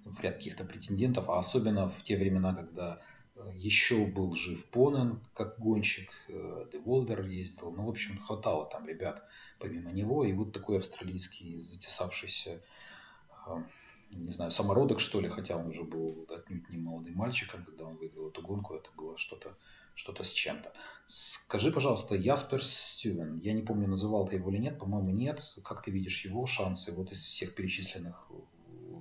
[0.05, 3.01] в ряд каких-то претендентов, а особенно в те времена, когда
[3.35, 7.71] э, еще был жив Понен, как гонщик, э, Деволдер ездил.
[7.71, 9.23] Ну, в общем, хватало там ребят
[9.59, 10.25] помимо него.
[10.25, 12.63] И вот такой австралийский затесавшийся,
[13.47, 13.63] э,
[14.13, 17.97] не знаю, самородок, что ли, хотя он уже был отнюдь не молодым мальчиком, когда он
[17.97, 19.57] выиграл эту гонку, это было что-то
[19.95, 20.73] что-то с чем-то.
[21.07, 25.43] Скажи, пожалуйста, Яспер Стювен, я не помню, называл ты его или нет, по-моему, нет.
[25.63, 28.31] Как ты видишь его шансы вот из всех перечисленных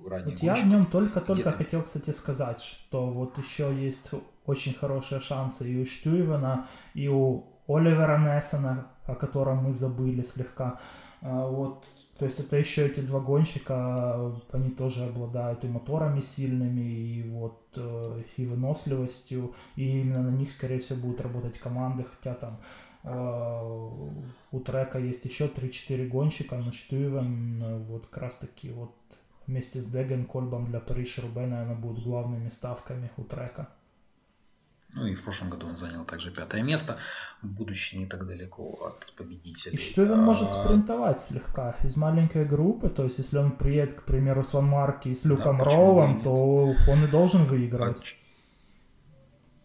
[0.08, 0.32] ранее.
[0.32, 4.10] Вот я в нем только-только хотел, кстати, сказать, что вот еще есть
[4.46, 10.78] очень хорошие шансы и у Штюйвена, и у Оливера Нессена, о котором мы забыли слегка.
[11.20, 11.84] А, вот,
[12.18, 17.62] то есть это еще эти два гонщика, они тоже обладают и моторами сильными, и вот
[17.76, 22.58] э, и выносливостью, и именно на них, скорее всего, будут работать команды, хотя там
[23.04, 28.94] э, у трека есть еще 3-4 гонщика, но Штюйвен э, вот как раз таки вот
[29.46, 33.68] вместе с Деген Кольбом для Париж Рубе, наверное, будут главными ставками у трека.
[34.94, 36.98] Ну и в прошлом году он занял также пятое место,
[37.40, 39.72] будучи не так далеко от победителя.
[39.72, 43.94] И что он может а, спринтовать слегка из маленькой группы, то есть если он приедет,
[43.94, 47.96] к примеру, с Ван Марки и с Люком да, Роуом, то он и должен выиграть.
[47.98, 48.04] А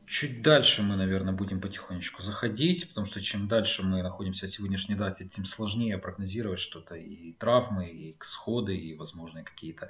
[0.08, 4.96] Чуть дальше мы, наверное, будем потихонечку заходить, потому что чем дальше мы находимся от сегодняшней
[4.96, 6.96] даты, тем сложнее прогнозировать что-то.
[6.96, 9.90] И травмы, и сходы, и возможные какие-то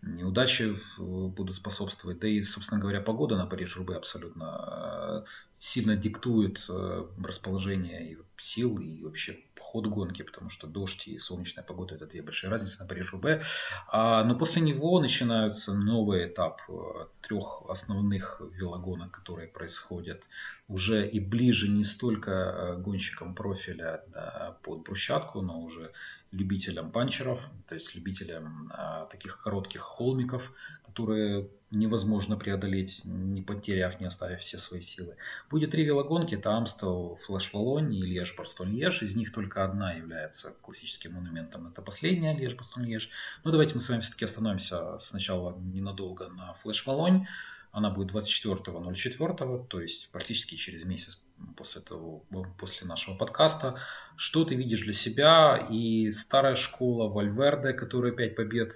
[0.00, 2.18] неудачи будут способствовать.
[2.18, 5.28] Да и, собственно говоря, погода на Париж-Рубе абсолютно э,
[5.58, 11.94] сильно диктует э, расположение сил, и вообще ход гонки, потому что дождь и солнечная погода
[11.94, 13.42] это две большие разницы на Париж-Roubaix.
[13.88, 16.72] А, но после него начинается новый этап э,
[17.20, 20.26] трех основных велогонок, которые происходят
[20.68, 25.92] уже и ближе не столько э, гонщикам профиля да, под брусчатку, но уже
[26.30, 30.52] любителям панчеров, то есть любителям а, таких коротких холмиков,
[30.84, 35.16] которые невозможно преодолеть, не потеряв, не оставив все свои силы.
[35.50, 39.02] Будет три велогонки, это Амстел, Флэш Волонь и Леж Барстон Леж.
[39.02, 41.68] Из них только одна является классическим монументом.
[41.68, 43.10] Это последняя Леж Барстон Леж.
[43.44, 47.26] Но давайте мы с вами все-таки остановимся сначала ненадолго на Флэш Волонь.
[47.70, 51.24] Она будет 24.04, то есть практически через месяц
[51.56, 52.24] после, того,
[52.58, 53.78] после нашего подкаста.
[54.16, 55.68] Что ты видишь для себя?
[55.70, 58.72] И старая школа Вальверде, которая 5 побед,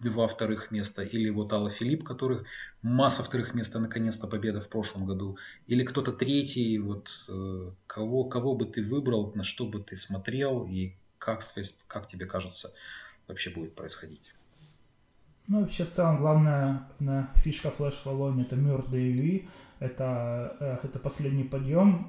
[0.00, 2.44] два вторых места, или вот Алла Филипп, которых
[2.82, 8.24] масса вторых мест, а наконец-то победа в прошлом году, или кто-то третий, вот э, кого,
[8.24, 11.40] кого бы ты выбрал, на что бы ты смотрел и как,
[11.88, 12.72] как тебе кажется
[13.26, 14.34] вообще будет происходить?
[15.48, 16.88] Ну, вообще, в целом, главная
[17.34, 19.46] фишка Flash Wallon это Мюр DUI,
[19.78, 22.06] это, это последний подъем.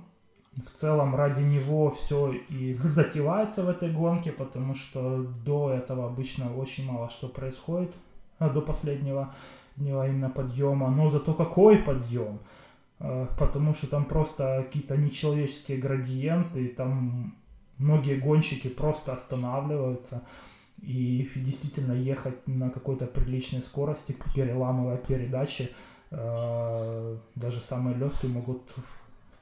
[0.55, 6.55] В целом, ради него все и затевается в этой гонке, потому что до этого обычно
[6.55, 7.93] очень мало что происходит,
[8.39, 9.33] а до последнего
[9.75, 10.89] дня именно подъема.
[10.89, 12.39] Но зато какой подъем!
[12.99, 17.35] Э, потому что там просто какие-то нечеловеческие градиенты, там
[17.77, 20.23] многие гонщики просто останавливаются
[20.81, 25.71] и действительно ехать на какой-то приличной скорости, переламывая передачи,
[26.11, 28.61] э, даже самые легкие могут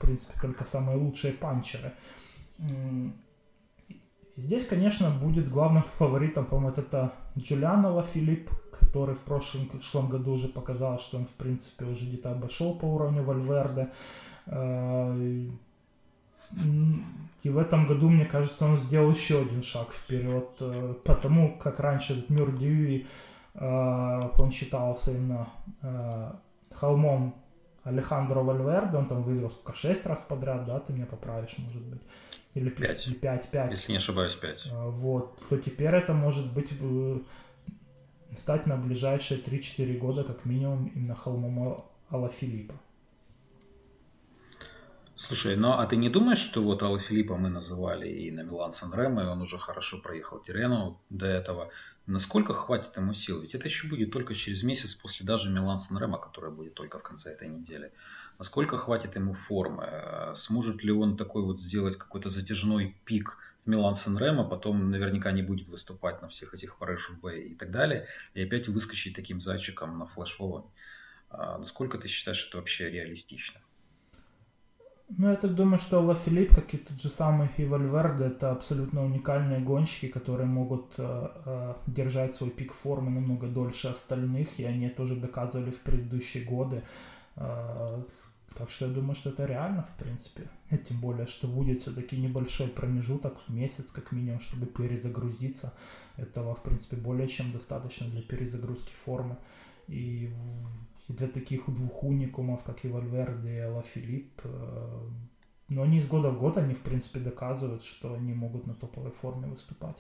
[0.04, 1.94] принципе, только самые лучшие панчеры.
[4.36, 10.34] Здесь, конечно, будет главным фаворитом, по-моему, это Джулианова Филипп, который в прошлом, в прошлом году
[10.34, 13.92] уже показал, что он, в принципе, уже где-то обошел по уровню Вальверде.
[14.48, 15.48] Э,
[17.44, 21.80] и в этом году, мне кажется, он сделал еще один шаг вперед, э, потому как
[21.80, 23.06] раньше Мюр Дьюи,
[23.54, 25.48] э, он считался именно
[26.74, 27.36] холмом
[27.84, 32.02] Алехандро Вальверде, он там выиграл сколько, 6 раз подряд, да, ты меня поправишь, может быть.
[32.54, 33.08] Или 5.
[33.08, 33.72] Или 5, 5.
[33.72, 34.70] Если не ошибаюсь, 5.
[34.72, 35.40] А, вот.
[35.50, 37.20] То теперь это может быть э,
[38.36, 42.76] стать на ближайшие 3-4 года как минимум именно холмом Алла Филиппа.
[45.16, 48.72] Слушай, ну а ты не думаешь, что вот Алла Филиппа мы называли и на Милан
[48.72, 51.70] Сан Ремо, и он уже хорошо проехал Тирену до этого.
[52.08, 53.42] Насколько хватит ему сил?
[53.42, 56.98] Ведь это еще будет только через месяц после даже Милан Сан Ремо, которая будет только
[56.98, 57.94] в конце этой недели.
[58.40, 60.34] Насколько хватит ему формы?
[60.36, 65.32] Сможет ли он такой вот сделать какой-то затяжной пик в Милан Сан Ремо, потом наверняка
[65.32, 70.00] не будет выступать на всех этих париж и так далее, и опять выскочить таким зайчиком
[70.00, 70.72] на флеш-волоне?
[71.30, 73.62] А насколько ты считаешь это вообще реалистично?
[75.18, 77.64] Ну, я так думаю, что Ла Филипп, как и тот же самый и
[78.26, 84.60] это абсолютно уникальные гонщики, которые могут э, э, держать свой пик формы намного дольше остальных,
[84.60, 86.84] и они тоже доказывали в предыдущие годы.
[87.36, 88.04] Э,
[88.56, 90.50] так что я думаю, что это реально, в принципе.
[90.72, 95.74] И тем более, что будет все-таки небольшой промежуток, месяц как минимум, чтобы перезагрузиться.
[96.18, 99.38] Этого, в принципе, более чем достаточно для перезагрузки формы.
[99.88, 100.34] И
[101.08, 105.10] и для таких двух уникумов, как и Вальверде и Алафилипп, э,
[105.70, 109.12] но они из года в год, они, в принципе, доказывают, что они могут на топовой
[109.12, 109.98] форме выступать.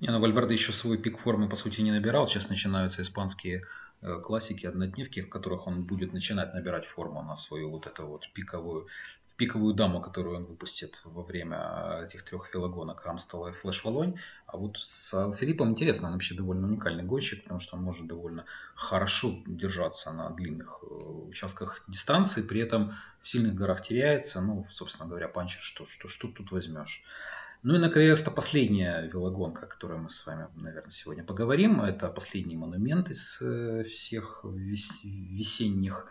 [0.00, 2.26] Не, ну Вальверде еще свой пик формы, по сути, не набирал.
[2.26, 3.64] Сейчас начинаются испанские
[4.02, 8.30] э, классики, однодневки, в которых он будет начинать набирать форму на свою вот эту вот
[8.32, 8.88] пиковую
[9.36, 14.16] пиковую даму, которую он выпустит во время этих трех велогонок Амстела и Флеш Валонь.
[14.46, 18.44] А вот с Филиппом интересно, он вообще довольно уникальный гонщик, потому что он может довольно
[18.76, 24.40] хорошо держаться на длинных э, участках дистанции, при этом в сильных горах теряется.
[24.40, 27.02] Ну, собственно говоря, панчер, что, что, что тут возьмешь.
[27.64, 31.80] Ну и, наконец-то, последняя велогонка, о которой мы с вами, наверное, сегодня поговорим.
[31.80, 36.06] Это последний монумент из э, всех весенних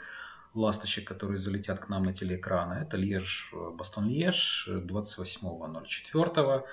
[0.53, 2.73] ласточек, которые залетят к нам на телеэкраны.
[2.73, 6.63] Это Леж, э, Бастон Леж 28.04.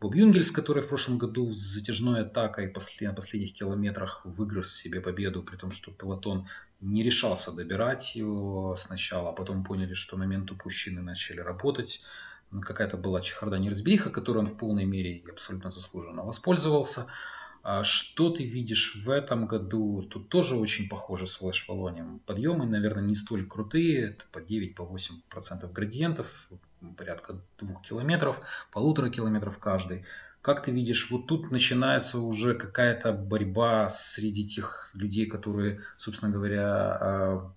[0.00, 5.42] Боб Юнгельс, который в прошлом году с затяжной атакой на последних километрах выиграл себе победу,
[5.42, 6.48] при том, что пилотон
[6.80, 12.02] не решался добирать его сначала, а потом поняли, что момент упущенный начали работать.
[12.50, 17.06] Ну, какая-то была чехарда неразбериха, которой он в полной мере и абсолютно заслуженно воспользовался.
[17.62, 20.02] А что ты видишь в этом году?
[20.02, 22.20] Тут тоже очень похоже с Flash Волонием.
[22.20, 24.16] Подъемы, наверное, не столь крутые.
[24.32, 24.76] По 9-8%
[25.60, 26.48] по градиентов,
[26.96, 28.40] порядка 2 километров,
[28.72, 30.04] полутора километров каждый.
[30.40, 36.66] Как ты видишь, вот тут начинается уже какая-то борьба среди тех людей, которые, собственно говоря,
[36.66, 37.52] а,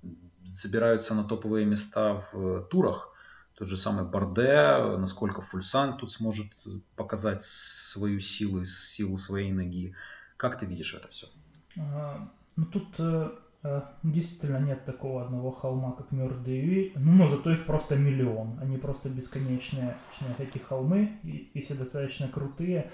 [0.61, 3.12] забираются на топовые места в турах
[3.55, 6.47] тот же самый Барде, насколько Фульсан тут сможет
[6.95, 9.93] показать свою силу силу своей ноги.
[10.37, 11.27] Как ты видишь это все?
[11.75, 13.31] Ну тут э,
[13.63, 18.59] э, действительно нет такого одного холма, как Мюрдеюи, ну, но зато их просто миллион.
[18.59, 19.97] Они просто бесконечные,
[20.37, 22.91] эти холмы, и, все достаточно крутые.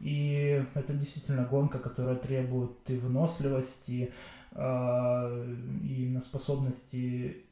[0.00, 4.12] И это действительно гонка, которая требует и выносливости,
[4.52, 7.44] э, и именно способности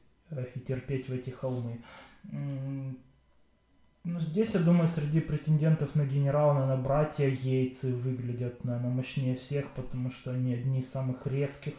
[0.55, 1.83] и терпеть в эти холмы.
[2.23, 9.69] Ну, здесь, я думаю, среди претендентов на генерал, наверное, братья Яйцы выглядят, наверное, мощнее всех,
[9.73, 11.75] потому что они одни из самых резких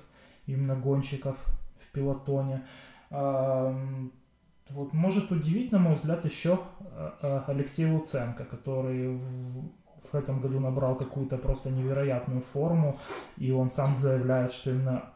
[0.47, 1.45] именно гонщиков
[1.81, 2.63] в пилотоне.
[3.11, 9.69] Вот может удивить, на мой взгляд, еще а, а, Алексей Луценко, который в,
[10.11, 12.99] в этом году набрал какую-то просто невероятную форму,
[13.37, 15.11] и он сам заявляет, что именно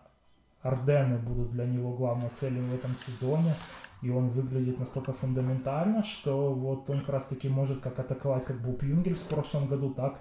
[0.62, 3.55] Ардены будут для него главной целью в этом сезоне
[4.03, 8.61] и он выглядит настолько фундаментально, что вот он как раз таки может как атаковать как
[8.61, 10.20] Боб Юнгель в прошлом году, так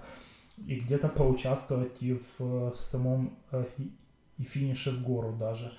[0.56, 3.64] и где-то поучаствовать и в э, самом э,
[4.38, 5.72] и финише в гору даже.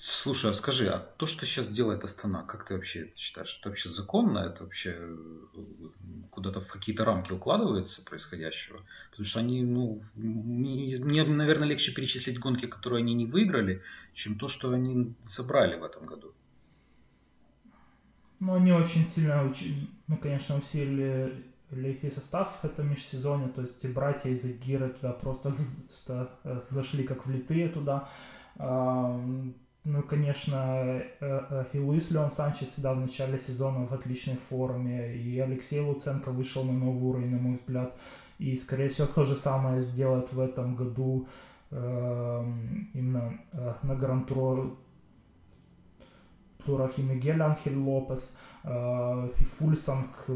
[0.00, 3.88] Слушай, а скажи, а то, что сейчас делает Астана, как ты вообще считаешь, это вообще
[3.88, 4.38] законно?
[4.38, 5.16] Это вообще э,
[6.30, 8.80] куда-то в какие-то рамки укладывается происходящего?
[9.10, 13.82] Потому что они, ну, мне, наверное, легче перечислить гонки, которые они не выиграли,
[14.12, 16.32] чем то, что они забрали в этом году.
[18.38, 19.52] Ну, они очень сильно,
[20.06, 25.52] ну, конечно, усилили легкий состав в этом межсезоне, то есть братья из Гира туда просто
[26.70, 28.08] зашли как влитые туда.
[29.84, 31.02] Ну, конечно,
[31.72, 36.64] и Луис Леон Санчес всегда в начале сезона в отличной форме, и Алексей Луценко вышел
[36.64, 37.98] на новый уровень, на мой взгляд,
[38.38, 41.26] и, скорее всего, то же самое сделает в этом году
[41.70, 43.40] эм, именно
[43.82, 44.76] на Гран-турах
[46.98, 50.26] и Мигель Анхель Лопес, и Фульсанг,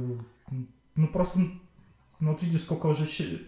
[0.95, 1.41] ну просто,
[2.21, 3.47] ну вот видишь, сколько уже Э,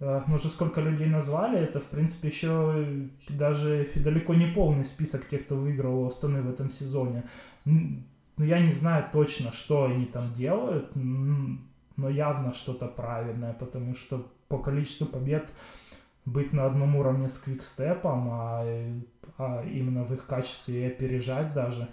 [0.00, 5.44] мы уже сколько людей назвали, это, в принципе, еще даже далеко не полный список тех,
[5.44, 7.24] кто выиграл у Астаны в этом сезоне.
[7.66, 8.02] Ну,
[8.38, 14.58] я не знаю точно, что они там делают, но явно что-то правильное, потому что по
[14.58, 15.52] количеству побед
[16.24, 18.64] быть на одном уровне с Квикстепом, а,
[19.38, 21.88] а именно в их качестве и опережать даже,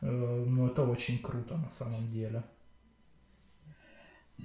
[0.00, 2.42] э, ну, это очень круто на самом деле.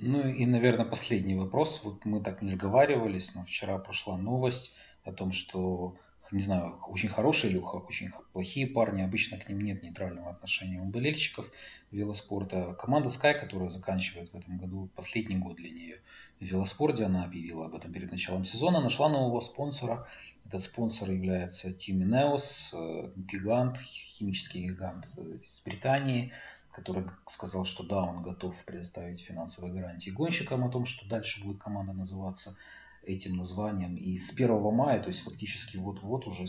[0.01, 1.81] Ну и, наверное, последний вопрос.
[1.83, 4.73] Вот мы так не сговаривались, но вчера прошла новость
[5.03, 5.95] о том, что,
[6.31, 10.85] не знаю, очень хорошие или очень плохие парни, обычно к ним нет нейтрального отношения у
[10.85, 11.49] болельщиков
[11.91, 12.73] велоспорта.
[12.73, 16.01] Команда Sky, которая заканчивает в этом году последний год для нее
[16.39, 20.07] в велоспорте, она объявила об этом перед началом сезона, нашла нового спонсора.
[20.45, 26.33] Этот спонсор является Team Ineos, э, гигант, химический гигант из Британии–
[26.75, 31.57] который сказал, что да, он готов предоставить финансовые гарантии гонщикам о том, что дальше будет
[31.57, 32.57] команда называться
[33.05, 33.95] этим названием.
[33.95, 36.45] И с 1 мая, то есть фактически вот-вот уже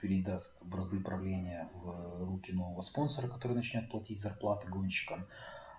[0.00, 5.26] передаст бразды правления в руки нового спонсора, который начнет платить зарплаты гонщикам.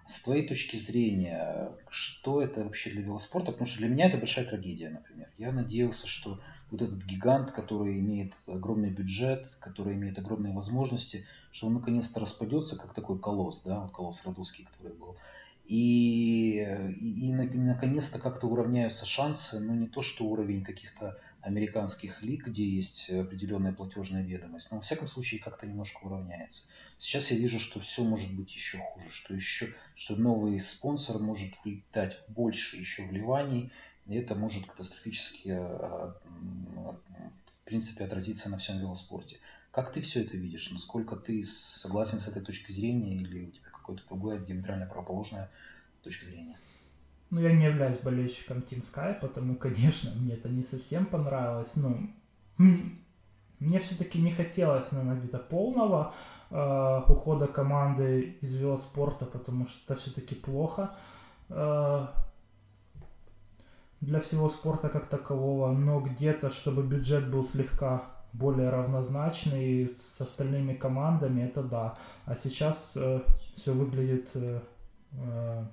[0.08, 3.52] С твоей точки зрения, что это вообще для велоспорта?
[3.52, 5.30] Потому что для меня это большая трагедия, например.
[5.38, 6.42] Я надеялся, что
[6.72, 12.78] вот этот гигант, который имеет огромный бюджет, который имеет огромные возможности, что он наконец-то распадется,
[12.78, 15.16] как такой колосс, да, вот колосс Радуский, который был.
[15.66, 16.58] И,
[17.00, 22.68] и, и наконец-то как-то уравняются шансы, но не то, что уровень каких-то американских лиг, где
[22.68, 26.70] есть определенная платежная ведомость, но во всяком случае как-то немножко уравняется.
[26.98, 31.54] Сейчас я вижу, что все может быть еще хуже, что еще, что новый спонсор может
[31.94, 33.72] дать больше еще вливаний,
[34.08, 36.16] и это может катастрофически, а,
[37.46, 39.38] в принципе, отразиться на всем велоспорте.
[39.74, 40.70] Как ты все это видишь?
[40.72, 45.50] Насколько ты согласен с этой точкой зрения или у тебя какое-то другое диаметрально противоположная
[46.04, 46.60] точка зрения?
[47.32, 51.76] Ну, я не являюсь болельщиком Team Sky, потому, конечно, мне это не совсем понравилось.
[51.76, 52.08] Ну,
[52.60, 56.14] мне все-таки не хотелось, наверное, где-то полного
[56.52, 60.96] э, ухода команды из велоспорта, потому что это все-таки плохо
[61.50, 62.08] э,
[64.02, 70.74] для всего спорта как такового, но где-то, чтобы бюджет был слегка более равнозначный с остальными
[70.74, 71.94] командами, это да.
[72.26, 73.22] А сейчас э,
[73.56, 74.60] все выглядит э,
[75.14, 75.66] э,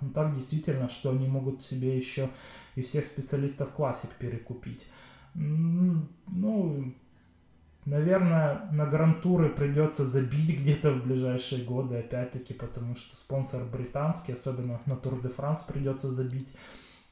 [0.00, 2.28] ну, так действительно, что они могут себе еще
[2.74, 4.86] и всех специалистов классик перекупить.
[5.34, 6.94] Ну,
[7.84, 14.80] наверное, на грантуры придется забить где-то в ближайшие годы, опять-таки, потому что спонсор британский, особенно
[14.86, 16.52] на Тур де Франс придется забить,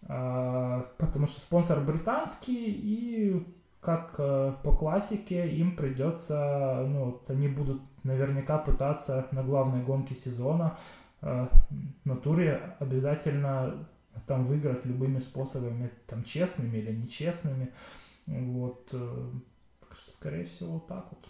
[0.02, 3.46] а, потому что спонсор британский и
[3.80, 10.14] как э, по классике им придется, ну, вот они будут наверняка пытаться на главной гонке
[10.14, 10.76] сезона
[11.22, 11.46] э,
[12.04, 13.88] на туре обязательно
[14.26, 17.72] там выиграть любыми способами, там честными или нечестными.
[18.26, 19.30] Вот, э,
[20.08, 21.26] скорее всего, вот так вот.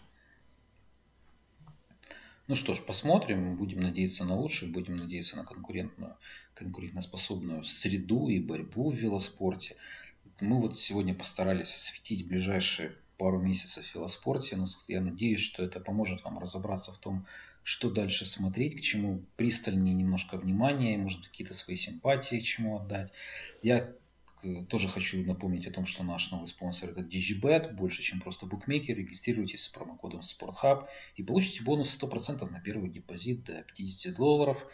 [2.49, 6.17] Ну что ж, посмотрим, будем надеяться на лучшее, будем надеяться на конкурентную,
[6.55, 9.77] конкурентоспособную среду и борьбу в велоспорте.
[10.41, 14.59] Мы вот сегодня постарались осветить ближайшие пару месяцев в велоспорте.
[14.89, 17.27] Я надеюсь, что это поможет вам разобраться в том,
[17.63, 23.13] что дальше смотреть, к чему пристальнее немножко внимания, может какие-то свои симпатии, чему отдать.
[23.63, 23.93] Я
[24.43, 28.47] э, тоже хочу напомнить о том, что наш новый спонсор это DigiBet, больше, чем просто
[28.47, 28.97] букмекер.
[28.97, 34.67] Регистрируйтесь с промокодом SportHub и получите бонус 100% на первый депозит до 50 долларов.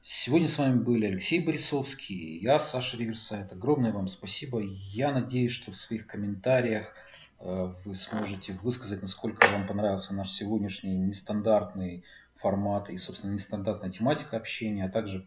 [0.00, 3.52] Сегодня с вами были Алексей Борисовский, я Саша Риверсайт.
[3.52, 4.60] Огромное вам спасибо.
[4.62, 6.94] Я надеюсь, что в своих комментариях
[7.40, 12.04] э, вы сможете высказать, насколько вам понравился наш сегодняшний нестандартный
[12.36, 15.26] формат и, собственно, нестандартная тематика общения, а также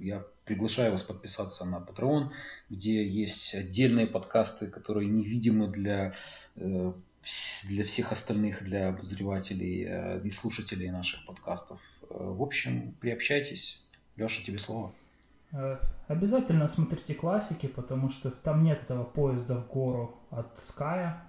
[0.00, 2.30] я приглашаю вас подписаться на Patreon,
[2.70, 6.14] где есть отдельные подкасты, которые невидимы для,
[6.54, 6.92] э,
[7.64, 11.80] для всех остальных, для обозревателей э, и слушателей наших подкастов.
[12.08, 13.85] В общем, приобщайтесь,
[14.16, 14.92] Леша, тебе слово.
[15.52, 21.22] Э, обязательно смотрите классики, потому что там нет этого поезда в гору от Ская,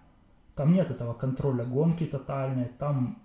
[0.55, 3.21] там нет этого контроля гонки тотальной, там,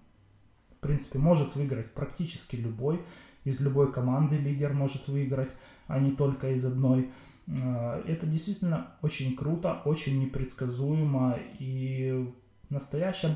[0.70, 3.04] в принципе, может выиграть практически любой,
[3.44, 5.54] из любой команды лидер может выиграть,
[5.86, 7.10] а не только из одной.
[7.46, 12.32] Э, это действительно очень круто, очень непредсказуемо, и
[12.68, 13.34] настоящее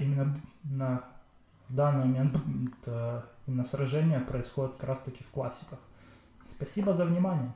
[0.00, 0.34] именно
[0.64, 1.04] на
[1.68, 2.36] данный момент
[3.48, 5.78] именно сражение происходит как раз таки в классиках.
[6.48, 7.52] Спасибо за внимание.